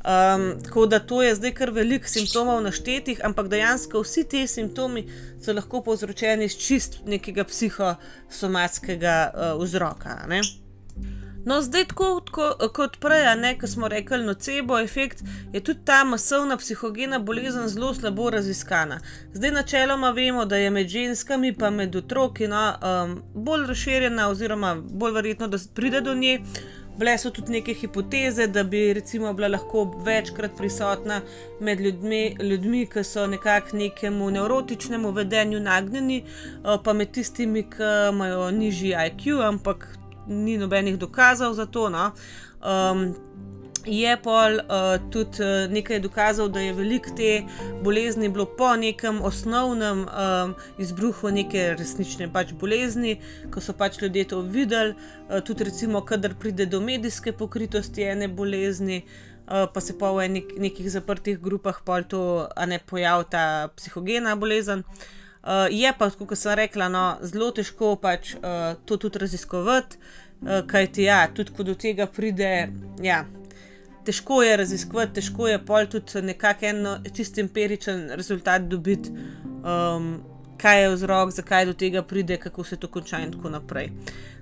[0.00, 5.04] Um, tako da to je zdaj kar veliko simptomov naštetih, ampak dejansko vsi ti simptomi
[5.44, 10.24] so lahko povzročeni iz čist nekega psihosomatskega uh, vzroka.
[10.28, 10.40] Ne?
[11.44, 16.56] No, zdaj, tako, tako kot prej, ko smo rekli, nocebo efekt, je tudi ta masovna
[16.56, 19.00] psihogena bolezen zelo slabo raziskana.
[19.32, 24.74] Zdaj, načeloma vemo, da je med ženskami, pa med otroki, no, um, bolj razširjena, oziroma
[24.74, 26.40] bolj verjetno, da pride do nje.
[26.98, 31.20] Bile so tudi neke hipoteze, da bi recimo bila lahko večkrat prisotna
[31.60, 37.90] med ljudmi, ljudmi ki so nekako nekemu nevrotičnemu vedenju nagnjeni, eh, pa med tistimi, ki
[38.12, 41.88] imajo nižji IQ, ampak ni nobenih dokazov za to.
[41.88, 42.10] No.
[42.60, 43.14] Um,
[43.86, 47.42] je pol uh, tudi uh, nekaj dokazov, da je veliko te
[47.82, 53.16] bolezni bilo po nekem osnovnem um, izbruhu neke resnične pač bolezni,
[53.50, 54.94] ko so pač ljudje to videli.
[55.28, 59.02] Uh, tudi, recimo, kadar pride do medijske pokritosti ene bolezni,
[59.46, 62.22] uh, pa se pa v nek, nekih zaprtih grupah pol to
[62.66, 63.44] ne pojavi ta
[63.76, 64.84] psihogena bolezen.
[65.40, 70.60] Uh, je pa, kot sem rekla, no, zelo težko pač uh, to tudi raziskovati, uh,
[70.68, 72.68] kajti ja, tudi ko do tega pride.
[73.00, 73.24] Ja,
[74.10, 79.12] težko je raziskovati, težko je pol tudi nekako eno čist empiričen rezultat dobiti,
[79.62, 80.08] um,
[80.58, 83.92] kaj je vzrok, zakaj do tega pride, kako se to konča in tako naprej.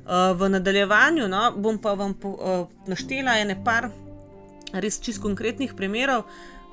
[0.09, 3.91] Uh, v nadaljevanju no, bom pa vam po, uh, naštela ene par
[4.73, 6.25] res čist konkretnih primerov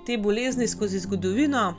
[0.08, 1.74] te bolezni skozi zgodovino.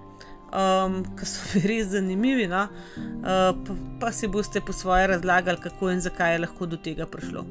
[0.56, 2.68] Um, ki so bili res zanimivi, no?
[2.68, 7.08] uh, pa, pa si boste po svoje razlagali, kako in zakaj je lahko do tega
[7.10, 7.42] prišlo.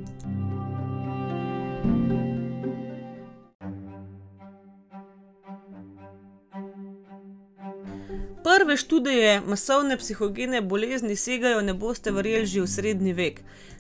[8.46, 13.40] Prve študije masovne psihogene bolezni segajo, ne boste verjeli, že v srednji vek.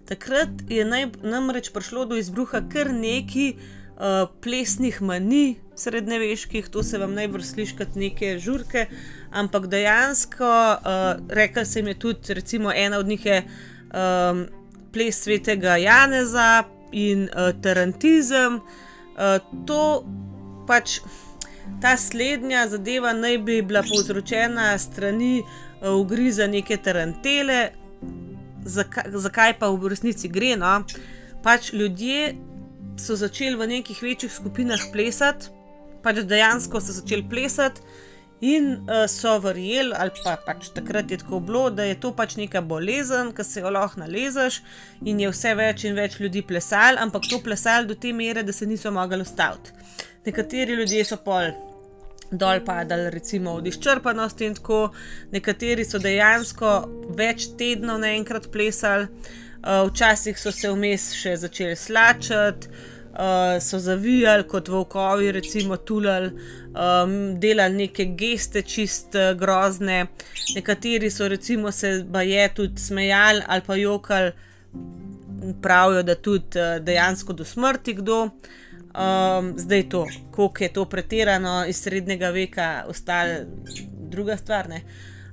[0.09, 6.97] Takrat je naj, namreč prišlo do izbruha kar nekaj uh, plesnih mani, srednjeveških, to se
[6.97, 8.87] vam najbrž sliši kot neke žurke,
[9.29, 14.47] ampak dejansko, uh, rekel sem je tudi, recimo, ena od njih je um,
[14.93, 18.57] ples svetega Janeza in uh, Tarantizem.
[19.13, 19.37] Uh,
[19.69, 20.01] to
[20.65, 20.99] pač
[21.81, 25.43] ta slednja zadeva naj bi bila povzročena strani
[25.81, 27.69] ugriza neke tarantele,
[28.65, 30.55] zakaj, zakaj pa v resnici gre.
[30.57, 30.79] No?
[31.43, 32.33] Pač ljudje
[32.97, 35.51] so začeli v nekih večjih skupinah plesati,
[36.03, 37.81] pač dejansko so začeli plesati.
[38.43, 42.35] In uh, so verjeli, ali pa pač takrat je tako bilo, da je to pač
[42.35, 44.57] neka bolezen, ki se jo lahko nalezaš,
[45.07, 48.53] in je vse več in več ljudi plesali, ampak to plesali do te mere, da
[48.53, 49.71] se niso mogli ustaviti.
[50.25, 51.51] Nekateri ljudje so pol
[52.31, 54.79] dol padali, recimo od izčrpanosti, in tako,
[55.31, 56.71] nekateri so dejansko
[57.17, 62.91] več tednov naenkrat plesali, uh, včasih so se vmes še začeli slačati.
[63.15, 66.33] Uh, so zavijali kot volkovi, recimo tulali,
[66.75, 70.01] um, delali neke geste, čist uh, grozne,
[70.51, 74.33] nekateri so recimo se baje tudi smejali ali pa jokali,
[75.63, 78.19] pravijo, da tudi uh, dejansko do smrti kdo.
[78.25, 78.64] Uh,
[78.95, 83.45] Um, zdaj to, koliko je to pretirano iz srednjega veka, ostale
[84.09, 84.69] druga stvar.
[84.69, 84.81] Ne?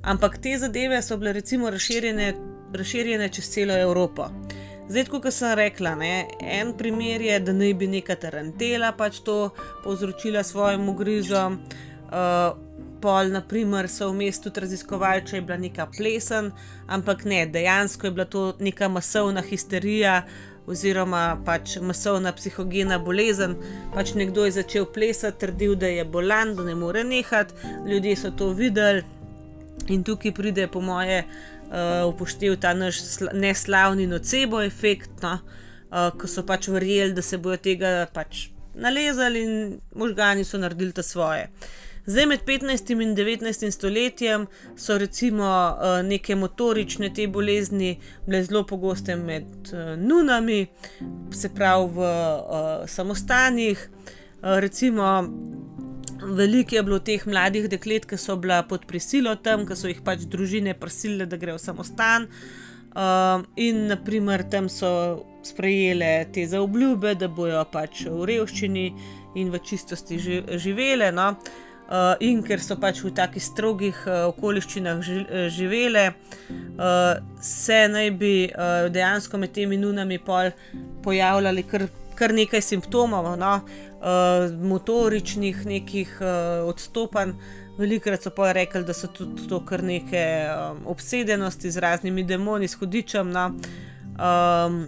[0.02, 2.34] Ampak te zadeve so bile recimo razširjene,
[2.74, 4.26] razširjene čez celo Evropo.
[4.88, 9.52] Zdaj, kot sem rekla, ne, en primer je, da naj bi neka tarantela pač to
[9.84, 11.60] povzročila svojim ugrizom.
[12.10, 12.58] Uh,
[13.02, 16.50] pol, naprimer, so v mestu tudi raziskovali, če je bila neka plesen,
[16.86, 23.56] ampak ne, dejansko je bila to neka masovna histerija, uh, oziroma pač masovna psihogena bolezen.
[23.94, 27.54] Pač nekdo je začel plesati, trdil, da je bolan, da ne more nehati,
[27.88, 29.02] ljudje so to videli
[29.88, 33.00] in tukaj pride, po moje, uh, upoštev ta naš
[33.32, 35.38] neslavni nocebo efekt, no?
[35.90, 40.92] uh, ko so pač verjeli, da se bojo tega pač nalezali in možgani so naredili
[40.92, 41.48] to svoje.
[42.06, 47.92] Zdaj, med 15 in 19 stoletjem so recimo uh, neke motorične te bolezni
[48.26, 50.66] bile zelo pogoste med uh, nunami,
[51.30, 53.86] se pravi v uh, samostanih.
[54.42, 55.28] Uh, recimo,
[56.26, 60.02] veliko je bilo teh mladih deklet, ki so bila pod prisilo tam, ki so jih
[60.02, 62.30] pač družine prosile, da grejo v samostan.
[62.92, 68.88] Uh, in naprimer tam so sprejele te zaobljube, da bojo pač v revščini
[69.38, 71.14] in v čistosti živele.
[71.14, 71.36] No?
[71.38, 71.68] uh,
[72.20, 78.10] in ker so pač v takih strogih uh, okoliščinah ži, uh, živele, uh, se naj
[78.16, 80.20] bi uh, dejansko med temi nunami
[81.04, 83.58] pojavljali kar, kar nekaj simptomov, no?
[84.00, 87.36] uh, motoričnih nekih uh, odstopanj.
[87.78, 92.68] Velikrat so pa rekli, da so tudi to kar neke um, obsedenosti z raznimi demoni,
[92.68, 93.32] s hudičem.
[93.32, 93.46] No?
[94.20, 94.82] Um,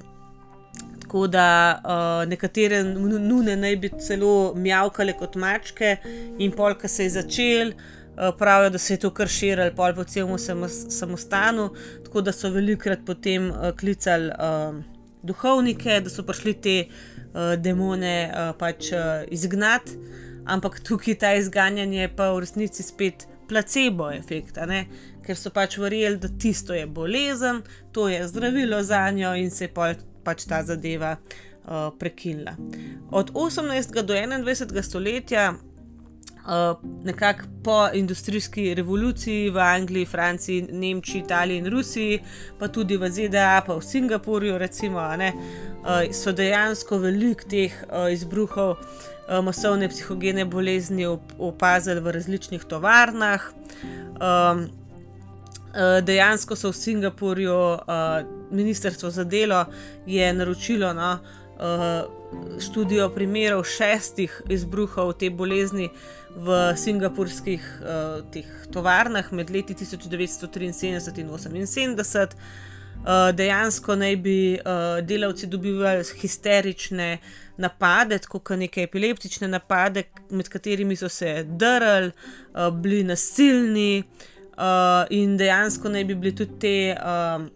[1.15, 5.97] tako da uh, nekatere nune naj bi celo mjavkale kot mačke,
[6.39, 10.05] in polka se je začel, uh, pravijo, da se je to kar širilo, pol po
[10.05, 10.39] celem
[10.91, 11.69] samostanu,
[12.05, 14.81] tako da so velikrat potem uh, klicali uh,
[15.23, 19.95] duhovnike, da so prišli te uh, demone uh, pač uh, izgnati,
[20.51, 23.29] ampak tukaj ta izganjanje pa v resnici spet.
[23.49, 24.59] Placebo efekt,
[25.23, 29.69] ker so pač verjeli, da tisto je bolezen, to je zdravilo za njo, in se
[29.69, 29.73] je
[30.25, 32.57] pač ta zadeva uh, prekinila.
[33.11, 34.03] Od 18.
[34.03, 34.83] do 21.
[34.83, 42.21] stoletja, uh, nekako po industrijski revoluciji v Angliji, Franciji, Nemčiji, Italiji in Rusiji,
[42.59, 48.13] pa tudi v ZDA, pa v Singapurju, recimo, ne, uh, so dejansko veliko teh uh,
[48.13, 48.77] izbruhov
[49.25, 51.07] masovne psihogene bolezni
[51.39, 53.41] opazili v različnih tovarnah.
[54.21, 54.67] Um,
[56.03, 57.79] dejansko so v Singapurju, uh,
[58.51, 59.65] ministrstvo za delo
[60.07, 61.19] je naročilo no,
[61.57, 65.89] uh, študijo primerov šestih izbruhov te bolezni
[66.37, 72.29] v singapurskih uh, tovarnah med leti 1973 in 1978.
[73.05, 77.19] Uh, dejansko naj bi uh, delavci dobivali histerične
[77.57, 84.34] napade, kot neke epileptične napade, med katerimi so se drli, uh, bili nasilni, uh,
[85.11, 87.47] in dejansko naj bi bili tudi te uh,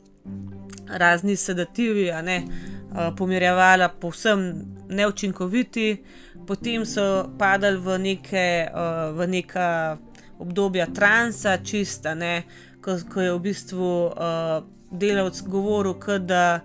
[0.88, 6.04] razni sedativi, a ne uh, pomirjevala, povsem neučinkoviti,
[6.46, 9.98] potem so padali v neke, uh, v neka
[10.38, 12.42] obdobja transa, čista, ne,
[12.80, 16.60] ko, ko je v bistvu uh, delavec govoril, da,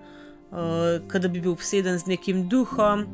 [0.51, 3.07] uh, da bi bil obseden z nekim duhom.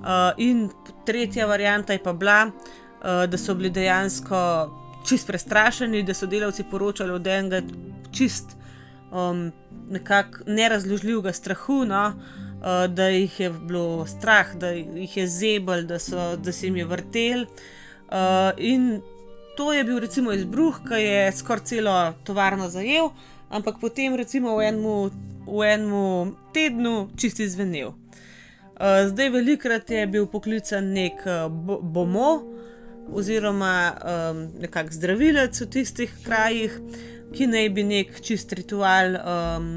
[0.00, 0.68] Uh, in
[1.06, 6.64] tretja varianta je pa bila, uh, da so bili dejansko čist prestrašeni, da so delavci
[6.70, 7.62] poročali od enega
[8.12, 8.56] čist
[9.12, 9.52] um,
[9.90, 11.84] nekako nerazložljivega strahu.
[11.84, 12.12] No?
[12.60, 16.76] uh, da jih je bilo strah, da jih je zebel, da, so, da se jim
[16.76, 17.40] je vrtel.
[17.40, 18.16] Uh,
[18.58, 19.00] in
[19.56, 23.10] to je bil recimo izbruh, ki je skoraj celo tovarno zajel,
[23.50, 25.10] ampak potem recimo v enem,
[25.46, 27.88] v enem tednu čisti zvenel.
[28.80, 32.42] Uh, zdaj, velikrat je bil poklican nek bo bomo,
[33.12, 36.74] oziroma um, nekakšen zdravilec v tistih krajih,
[37.34, 39.70] ki naj bi nek čist ritual um,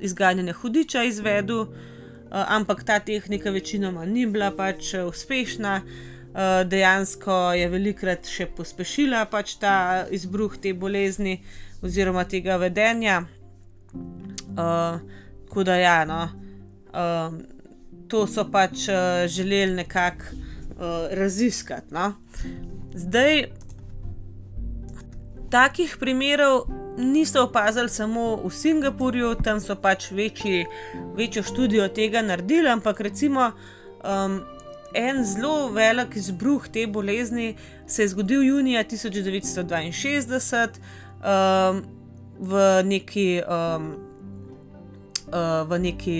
[0.00, 1.66] izganjanja hudiča izvedel.
[2.34, 5.82] Eh, ampak ta tehnika večinoma ni bila pač eh, uspešna.
[6.34, 11.36] Uh, dejansko je velikrat še pospešila pač ta izbruh te bolezni
[11.78, 13.20] oziroma tega vedenja.
[13.94, 14.98] Uh,
[15.46, 16.18] tako da, ja, no,
[16.90, 17.38] uh,
[18.10, 20.53] to so pač uh, želeli nekako uh,
[21.10, 21.94] raziskati.
[21.94, 22.12] No.
[22.94, 23.44] Zdaj,
[25.50, 26.66] takih primerov
[26.98, 30.66] niso opazili samo v Singapurju, tam so pač večji,
[31.16, 33.50] večjo študijo tega naredili, ampak recimo
[34.04, 34.40] um,
[34.94, 37.56] en zelo velik izbruh te bolezni
[37.86, 40.68] se je zgodil junija 1962
[41.22, 41.82] um,
[42.38, 43.42] v neki.
[43.48, 44.14] Um,
[45.34, 46.18] uh, v neki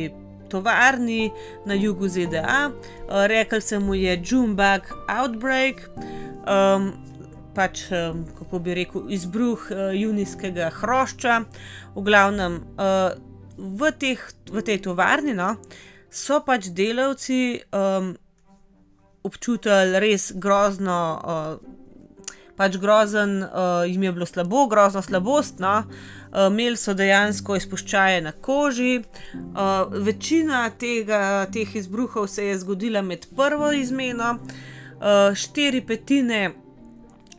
[0.55, 1.33] Tovarni
[1.67, 5.89] na jugu ZDA, uh, rekel se mu je Junebug Outbreak,
[6.47, 6.93] um,
[7.55, 7.89] pač,
[8.39, 11.41] kako bi rekel, izbruh uh, junijskega hrošča.
[11.95, 13.19] V glavnem, uh,
[13.59, 15.57] v, teh, v tej tovarni no,
[16.11, 18.15] so pač delavci um,
[19.27, 21.59] občutili res grozno, uh,
[22.55, 25.59] pač grozen, uh, jim je bilo slabo, grozno slabost.
[25.59, 25.83] No.
[25.83, 26.15] Uh,
[26.51, 29.03] imeli so dejansko izpuščaje na koži.
[29.35, 36.51] Uh, večina tega, teh izbruhov se je zgodila med prvo izmeno, uh, štiri petine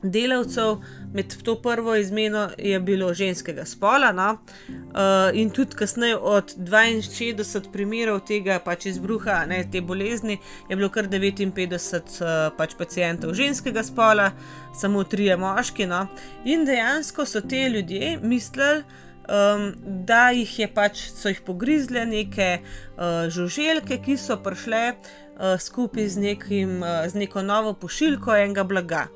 [0.03, 0.77] delavcev,
[1.15, 4.11] med to prvo izmeno je bilo ženskega spola.
[4.11, 4.37] No?
[4.67, 10.37] Uh, in tudi kasneje, od 62 primerov tega pač izbruha, ne, te bolezni,
[10.69, 14.31] je bilo kar 59 uh, eh, pač pacijentov ženskega spola,
[14.75, 15.87] samo tri moški.
[15.87, 16.05] No?
[16.45, 18.83] In dejansko so te ljudje mislili.
[19.25, 19.71] Um,
[20.05, 26.11] da jih je pač, so jih pogrizle neke uh, žuželke, ki so prišle uh, skupaj
[26.13, 29.07] z, nekim, uh, z neko novo pošiljko enega blaga.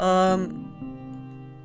[0.00, 0.48] Um,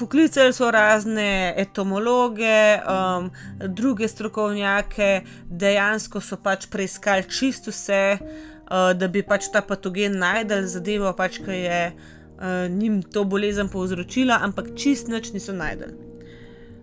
[0.01, 3.29] poklicali so razne etomologe, um,
[3.67, 10.65] druge strokovnjake, dejansko so pač preiskali čisto vse, uh, da bi pač ta patogen najdel
[10.65, 15.93] zadevo, pač, ki je uh, njim to bolezen povzročila, ampak čist nič niso najdel.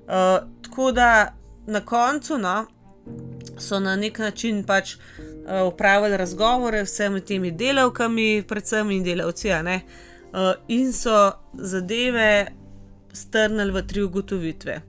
[0.07, 1.35] Uh, tako da
[1.66, 2.59] na koncu no,
[3.59, 9.50] so na nek način pač uh, upravili razgovore s vsemi temi delavkami, predvsem in delavci.
[9.50, 12.46] Uh, uh, in so zadeve
[13.12, 14.81] strnili v tri ugotovitve.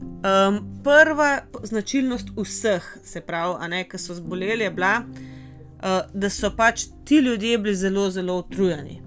[0.00, 6.86] Um, prva značilnost vseh, se pravi, ki so zboleli, je bila, uh, da so pač
[7.04, 9.02] ti ljudje bili zelo, zelo utrujeni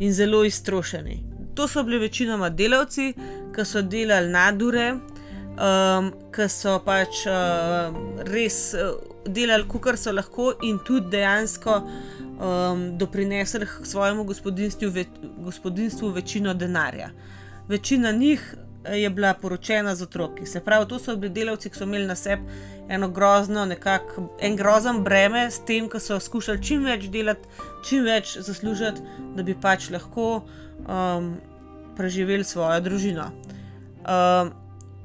[0.00, 1.22] in zelo iztrošeni.
[1.54, 3.12] To so bili večinoma delavci,
[3.54, 7.94] ki so delali nadure, um, ki so pač uh,
[8.26, 11.76] res uh, delali, kar so lahko, in tudi dejansko
[12.42, 15.04] um, doprinesli k svojemu gospodinstvu, ve,
[15.44, 17.10] gospodinstvu večino denarja.
[17.68, 18.54] Večina njih
[18.84, 20.46] eh, je bila poročena z otroki.
[20.46, 22.42] Se pravi, to so bili delavci, ki so imeli na sebi
[22.88, 27.48] eno grozno, nekako en grozen breme s tem, da so skušali čim več delati,
[27.88, 29.00] čim več zaslužiti,
[29.36, 31.36] da bi pač lahko um,
[31.96, 33.30] preživeli svojo družino.
[34.02, 34.52] Um,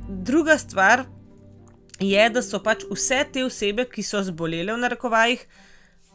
[0.09, 1.05] druga stvar
[1.99, 5.45] je, da so pač vse te osebe, ki so zbolele v narekovajih,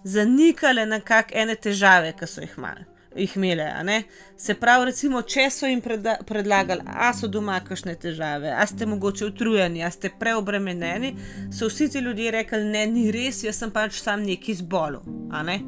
[0.05, 2.92] zanikale nekakšne težave, ki so jih imeli.
[3.17, 4.03] Jih imele,
[4.37, 5.83] se pravi, recimo, če so jim
[6.27, 11.13] predlagali, a so doma kakšne težave, a ste mogoče utrujeni, a ste preobremenjeni,
[11.53, 15.05] so vsi ti ljudje rekli: Ne, ni res, jaz sem pač sam neki zbolel.
[15.45, 15.59] Ne?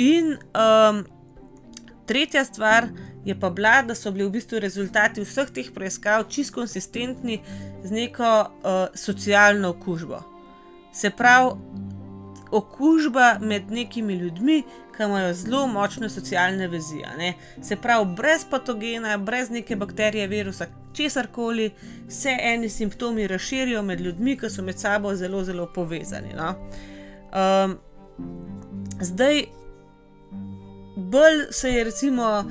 [0.00, 1.04] In um,
[2.06, 2.88] tretja stvar
[3.24, 7.40] je pa bila, da so bili v bistvu rezultati vseh teh preiskav čist konsistentni
[7.84, 10.22] z neko uh, socialno okužbo.
[10.92, 11.54] Se pravi,
[12.50, 14.62] okužba med nekimi ljudmi,
[15.00, 17.00] ki imajo zelo močne socialne vezi.
[17.62, 21.70] Se pravi, brez patogena, brez neke bakterije, virusa, česar koli,
[22.08, 26.34] se eni simptomi razširijo med ljudmi, ki so med sabo zelo, zelo povezani.
[26.36, 26.54] No?
[27.32, 27.78] Um,
[29.00, 29.44] zdaj,
[30.96, 32.44] bolj se je recimo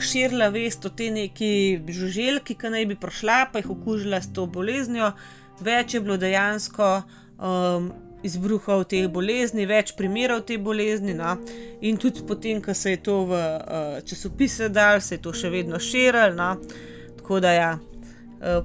[0.00, 1.52] širila vest o tej neki
[1.88, 5.14] žuželki, ki naj bi prišla, pa jih okužila s to boleznijo,
[5.60, 6.98] več je bilo dejansko.
[7.38, 7.92] Um,
[8.24, 11.14] izbruhov te bolezni, več primerov te bolezni.
[11.16, 11.36] No?
[11.86, 15.50] In tudi potem, ko se je to v uh, časopise dal, se je to še
[15.52, 16.34] vedno širilo.
[16.38, 16.52] No?
[17.20, 18.60] Tako da ja, uh,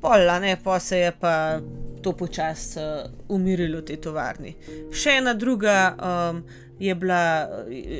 [0.00, 1.60] pola, ne pa se je pa
[2.02, 4.56] to počasi uh, umirilo v tej tovarni.
[4.92, 5.78] Še ena druga.
[5.98, 6.44] Um,
[6.80, 7.44] Je bila,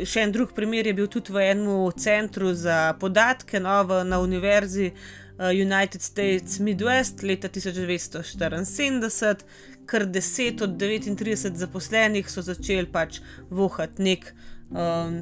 [0.08, 4.22] še en drug primer je bil tudi v enem centru za podatke no, v, na
[4.24, 9.44] Univerzi uh, United States Midwest leta 1974,
[9.90, 13.18] kar 10 od 39 zaposlenih so začeli pač
[13.50, 14.28] vohati nek
[14.70, 15.16] um,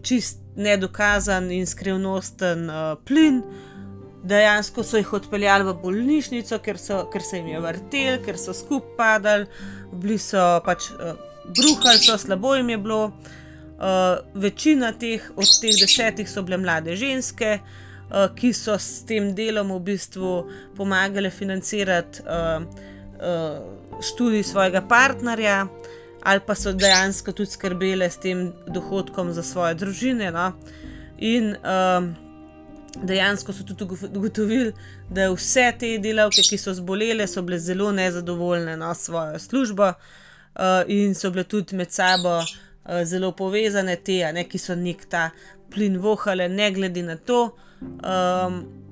[0.00, 3.42] čist nedokazan in skrivnosten uh, plin.
[4.26, 8.56] Dejansko so jih odpeljali v bolnišnico, ker, so, ker se jim je vrtel, ker so
[8.56, 9.46] skupaj padali,
[9.92, 11.12] bili so pač uh,
[11.52, 13.02] bruhali, so slabo jim je bilo.
[13.76, 19.34] Uh, večina teh od teh desetih so bile mlade ženske, uh, ki so s tem
[19.36, 20.30] delom v bistvu
[20.78, 22.24] pomagale financirati.
[22.24, 25.66] Uh, uh, študij svojega partnerja,
[26.22, 30.30] ali pa so dejansko tudi skrbele s tem dohodkom za svoje družine.
[30.30, 30.52] No?
[31.18, 32.14] In um,
[33.02, 34.72] dejansko so tudi ugotovili,
[35.10, 39.92] da vse te delavke, ki so zbolele, so bile zelo nezadovoljne na no, svojo službo
[39.92, 45.06] uh, in so bile tudi med sabo uh, zelo povezane, te, ne, ki so nek
[45.10, 45.30] ta
[45.70, 47.56] plin vohale, ne glede na to.
[47.80, 48.85] Um,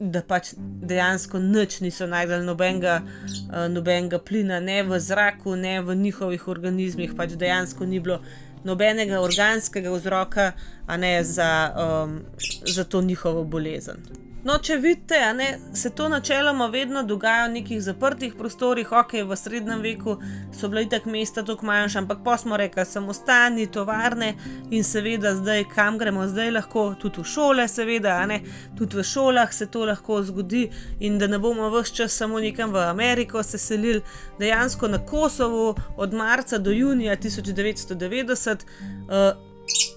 [0.00, 5.96] da pač dejansko nič niso najdel nobenega, uh, nobenega plina, ne v zraku, ne v
[5.96, 8.20] njihovih organizmih, pač dejansko ni bilo
[8.64, 10.52] nobenega organskega vzroka,
[10.86, 12.20] a ne za, um,
[12.66, 14.27] za to njihovo bolezen.
[14.44, 19.36] No, če vidite, ne, se to načeloma vedno dogaja v nekih zaprtih prostorih, ok, v
[19.36, 20.14] srednjem veku
[20.54, 24.28] so bile tako mesta tako manjša, ampak pa smo rekli, samostani, tovarne
[24.70, 28.38] in seveda zdaj, kam gremo zdaj, lahko tudi v šole, seveda, ne,
[28.78, 30.68] tudi v šolah se to lahko zgodi
[31.00, 34.04] in da ne bomo vse čas samo nekam v Ameriko se selili,
[34.38, 38.66] dejansko na Kosovo od marca do junija 1990.
[39.08, 39.47] Uh,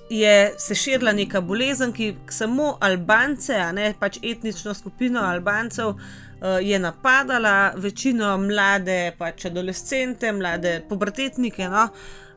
[0.10, 6.58] je se širila neka bolezen, ki samo Albance, a ne pač etnično skupino Albancev, uh,
[6.62, 11.70] je napadala, večino mlade, pač adolescente, mlade pubertetnike.
[11.70, 11.88] No?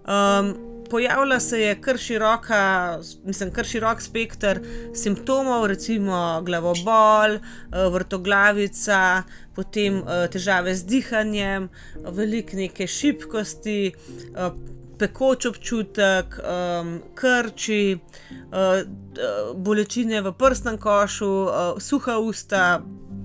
[0.04, 0.54] Um,
[0.90, 2.60] pojavila se je kar široka,
[3.24, 4.60] mislim, kar širok spekter
[4.94, 9.24] simptomov, recimo glavobol, uh, vrtoglavica,
[9.56, 11.68] potem uh, težave z dihanjem,
[12.14, 13.80] veliko neke šibkosti.
[14.98, 18.84] Pekoč občutek, um, krči, uh,
[19.54, 22.82] bolečine v prsnem košu, uh, suha usta,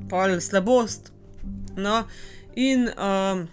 [0.09, 1.11] pol slabost.
[1.77, 2.03] No,
[2.55, 3.45] in um,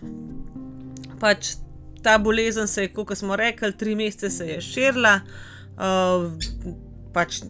[1.20, 1.56] pač
[2.02, 5.20] ta bolezen se je, kot smo rekli, tri mesece se je širila.
[5.76, 6.32] Uh,
[7.12, 7.42] pač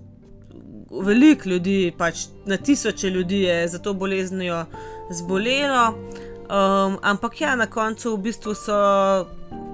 [0.91, 4.65] veliko ljudi, pač na tisoče ljudi je za to boleznijo
[5.11, 5.89] zbolelo.
[6.47, 8.77] Um, ampak ja, na koncu v bistvu so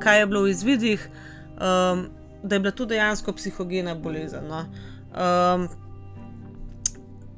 [0.02, 1.06] kaj je bilo v izvidih,
[1.54, 2.08] um,
[2.42, 4.50] da je bila to dejansko psihogena bolezen.
[4.50, 4.64] No.
[5.14, 5.68] Um,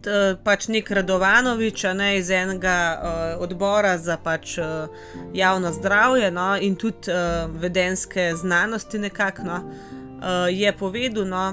[0.05, 0.11] t,
[0.45, 4.89] pač nek Radovanovič, ne iz enega uh, odbora za pač, uh,
[5.35, 11.47] javno zdravje no, in tudi uh, vedenske znanosti, nekako, no, uh, je povedal, no,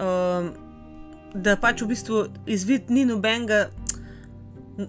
[0.00, 0.52] um,
[1.34, 3.66] da pač v bistvu izvid ni nobenega.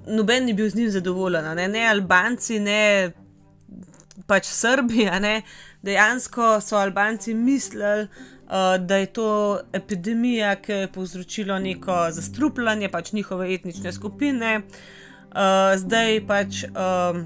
[0.10, 3.12] Noben ni bil z njim zadovoljen, ne, ne Albanci, ne
[4.28, 5.42] pač Srbi, ne,
[5.84, 8.08] dejansko so Albanci mislili,
[8.48, 14.62] uh, da je to epidemija, ki je povzročila neko zastrupljanje pač njihove etnične skupine.
[15.36, 17.26] Uh, zdaj pač um,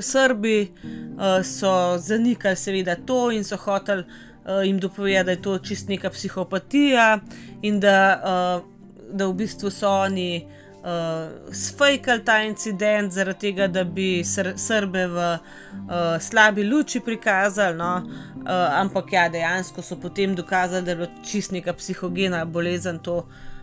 [0.00, 5.58] Srbi uh, so zanikali, seveda, to in so hoteli uh, jim dopovedati, da je to
[5.58, 7.18] čist neka psihopatija
[7.62, 8.64] in da, uh,
[9.12, 10.57] da v bistvu so oni.
[10.88, 17.76] Uh, sfejkali ta incident, zaradi tega, da bi sr Srbe v uh, slabi luči prikazali.
[17.76, 18.02] No?
[18.38, 23.16] Uh, ampak ja, dejansko so potem dokazali, da je bilo čist neka psihogena bolezen, to,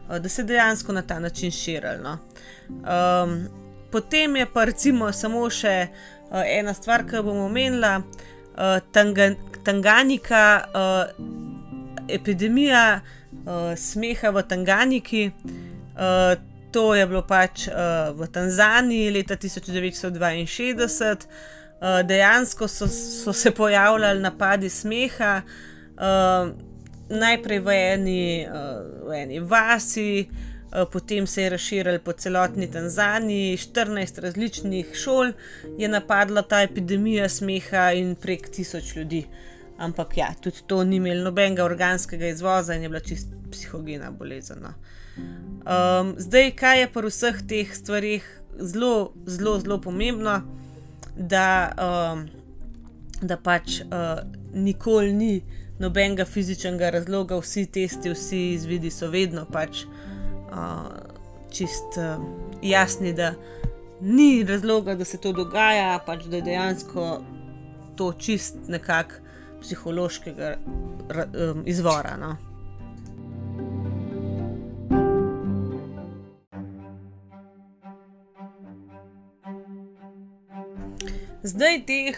[0.09, 2.03] uh, da se dejansko na ta način širilo.
[2.03, 2.17] No?
[2.69, 3.47] Um,
[3.91, 9.33] potem je pa recimo samo še uh, ena stvar, ki bomo omenila, uh, tanga
[9.65, 15.31] Tanganika, uh, epidemija uh, smeha v Tanganiki.
[15.95, 16.35] Uh,
[16.75, 21.27] to je bilo pač uh, v Tanzaniji leta 1962.
[21.75, 26.51] Uh, dejansko so, so se pojavljali napadi smeha, uh,
[27.09, 33.57] najprej v eni, uh, v eni vasi, uh, potem se je razširil po celotni Tanzaniji,
[33.57, 35.31] 14 različnih šol
[35.79, 39.23] je napadla ta epidemija smeha in prek tisoč ljudi.
[39.77, 44.59] Ampak ja, tudi to ni imelo nobenega organskega izvoza in je bila čist psihogena bolezen.
[44.63, 44.75] No.
[45.17, 48.25] Um, zdaj, kaj je pri vseh teh stvarih
[48.59, 50.41] zelo, zelo, zelo pomembno,
[51.15, 51.47] da,
[51.79, 52.25] um,
[53.21, 54.21] da pač uh,
[54.53, 55.33] nikoli ni
[55.79, 60.91] nobenega fizičnega razloga, vsi testi, vsi izvidi so vedno pač uh,
[61.51, 62.21] čist uh,
[62.61, 63.33] jasni, da
[64.01, 67.05] ni razloga, da se to dogaja, pač da je dejansko
[67.95, 69.21] to čist nekak
[69.61, 72.17] psihološkega um, izvora.
[72.19, 72.35] No.
[81.45, 82.17] Zdaj teh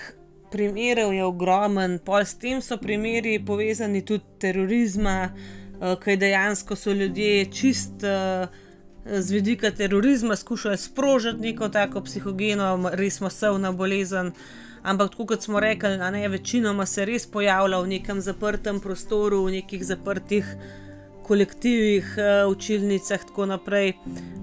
[0.51, 6.93] primerov je ogromen, pol s tem so primeri povezani tudi terorizma, uh, kaj dejansko so
[6.95, 8.47] ljudje čist uh,
[9.03, 14.31] z vidika terorizma skušali sprožiti neko tako psihogeno, res masovno bolezen.
[14.83, 19.83] Ampak, kot smo rekli, ne, večinoma se res pojavlja v nekem zaprtem prostoru, v nekih
[19.83, 20.55] zaprtih
[21.27, 23.93] kolektivih, uh, učilnicah in tako naprej.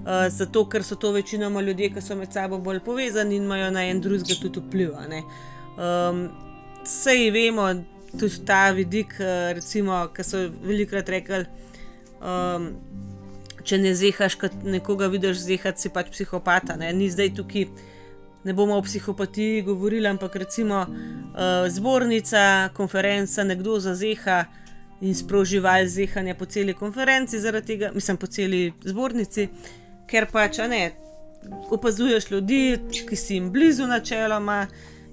[0.05, 3.71] Uh, zato, ker so to večinoma ljudje, ki so med sabo bolj povezani in imajo
[3.71, 4.93] na en drugega tudi vpliv.
[5.77, 6.29] Um,
[6.85, 7.65] Sej vemo,
[8.19, 11.45] tudi ta vidik, uh, recimo, ki so velikrat rekli.
[12.21, 12.75] Um,
[13.65, 16.75] Če ne zehaš, kot nekoga vidiš, zehati si pač psihopata.
[16.77, 16.91] Ne?
[16.93, 17.65] Ni zdaj tukaj,
[18.45, 24.64] ne bomo o psihopatiji govorili, ampak recimo uh, zbornica, konferenca, nekdo zazeha, uh,
[25.01, 29.49] in sproživali zehanje po celi konferenci, zaradi tega, mislim, po celi zbornici,
[30.07, 30.91] ker pač ne.
[31.69, 32.59] Opazuješ ljudi,
[33.09, 34.65] ki si jim blizu, načeloma,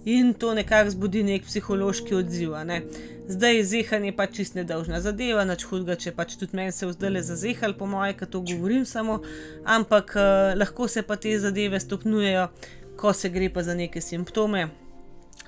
[0.04, 2.54] in to nekako zbudi nek psihološki odziv.
[2.64, 2.82] Ne.
[3.28, 7.22] Zdaj je zehanje pač čist nedolžna zadeva, nič hudega, če pač tudi meni se vzdele
[7.22, 9.20] zazehali, po moje, ki to govorim samo,
[9.64, 12.48] ampak uh, lahko se pa te zadeve stopnjujejo,
[12.98, 14.68] ko se gre pa za neke simptome.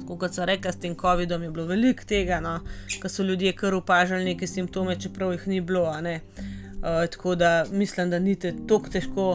[0.03, 2.59] Kot so rekli, s tem COVID-om je bilo veliko tega, no,
[3.03, 5.85] ko so ljudje kar opažali neke simptome, čeprav jih ni bilo.
[5.85, 9.29] Uh, tako da mislim, da ni tako težko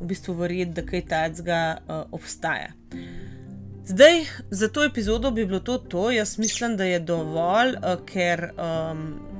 [0.00, 2.72] v bistvu verjeti, da kaj takega uh, obstaja.
[3.84, 6.10] Zdaj, za to epizodo bi bilo to, to.
[6.10, 9.31] jaz mislim, da je dovolj, uh, ker um,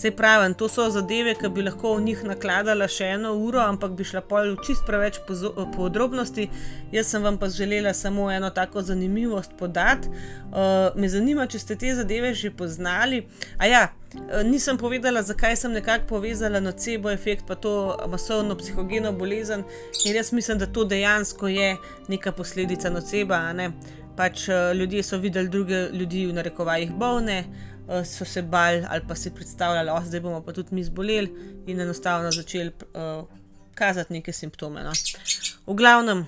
[0.00, 3.92] Se pravi, to so zadeve, ki bi lahko v njih nakladala še eno uro, ampak
[3.98, 5.18] bi šla pol čist preveč
[5.74, 6.46] podrobnosti.
[6.94, 10.08] Jaz sem vam pa želela samo eno tako zanimivost podati.
[10.08, 13.26] Uh, me zanima, če ste te zadeve že poznali.
[13.58, 19.12] A ja, uh, nisem povedala, zakaj sem nekako povezala nocebo efekt, pa to masovno psihogeno
[19.12, 19.68] bolezen,
[20.00, 21.74] ker jaz mislim, da to dejansko je
[22.08, 23.50] neka posledica noceba.
[23.52, 23.74] Ne?
[24.16, 27.44] Pač uh, ljudje so videli druge ljudi v narekovajih bolne.
[27.90, 31.62] Eh, so se bali ali pa si predstavljali, da oh, bomo pa tudi mi zboleli
[31.66, 33.28] in enostavno začeli uh,
[33.74, 34.82] kazati neke simptome.
[34.82, 34.92] No.
[35.66, 36.26] V glavnem,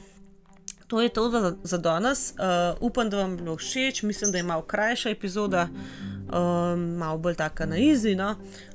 [0.86, 2.30] to je to za, za danes.
[2.30, 7.18] Uh, upam, da vam je bilo všeč, mislim, da je malo krajša epizoda, uh, malo
[7.18, 8.14] bolj taka na izi.
[8.14, 8.34] No.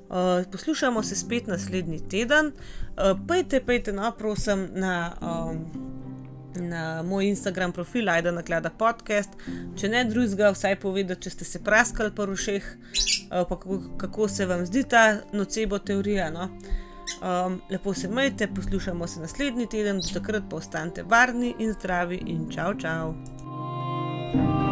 [0.09, 2.45] Uh, poslušamo se spet naslednji teden.
[2.47, 5.13] Uh, pejte, pejte, no, prosim, na.
[5.21, 6.06] Um,
[6.57, 9.29] na moj Instagram profil, ajda na gleda podcast.
[9.77, 12.67] Če ne drugega, vsaj povedati, če ste se praskali po rušeh,
[13.31, 16.29] uh, kako, kako se vam zdi ta nocebo teorija.
[16.31, 16.49] No?
[17.21, 22.21] Um, lepo se majte, poslušamo se naslednji teden, do takrat pa ostanite varni in zdravi
[22.25, 23.13] in čau, čau.
[24.33, 24.66] thank you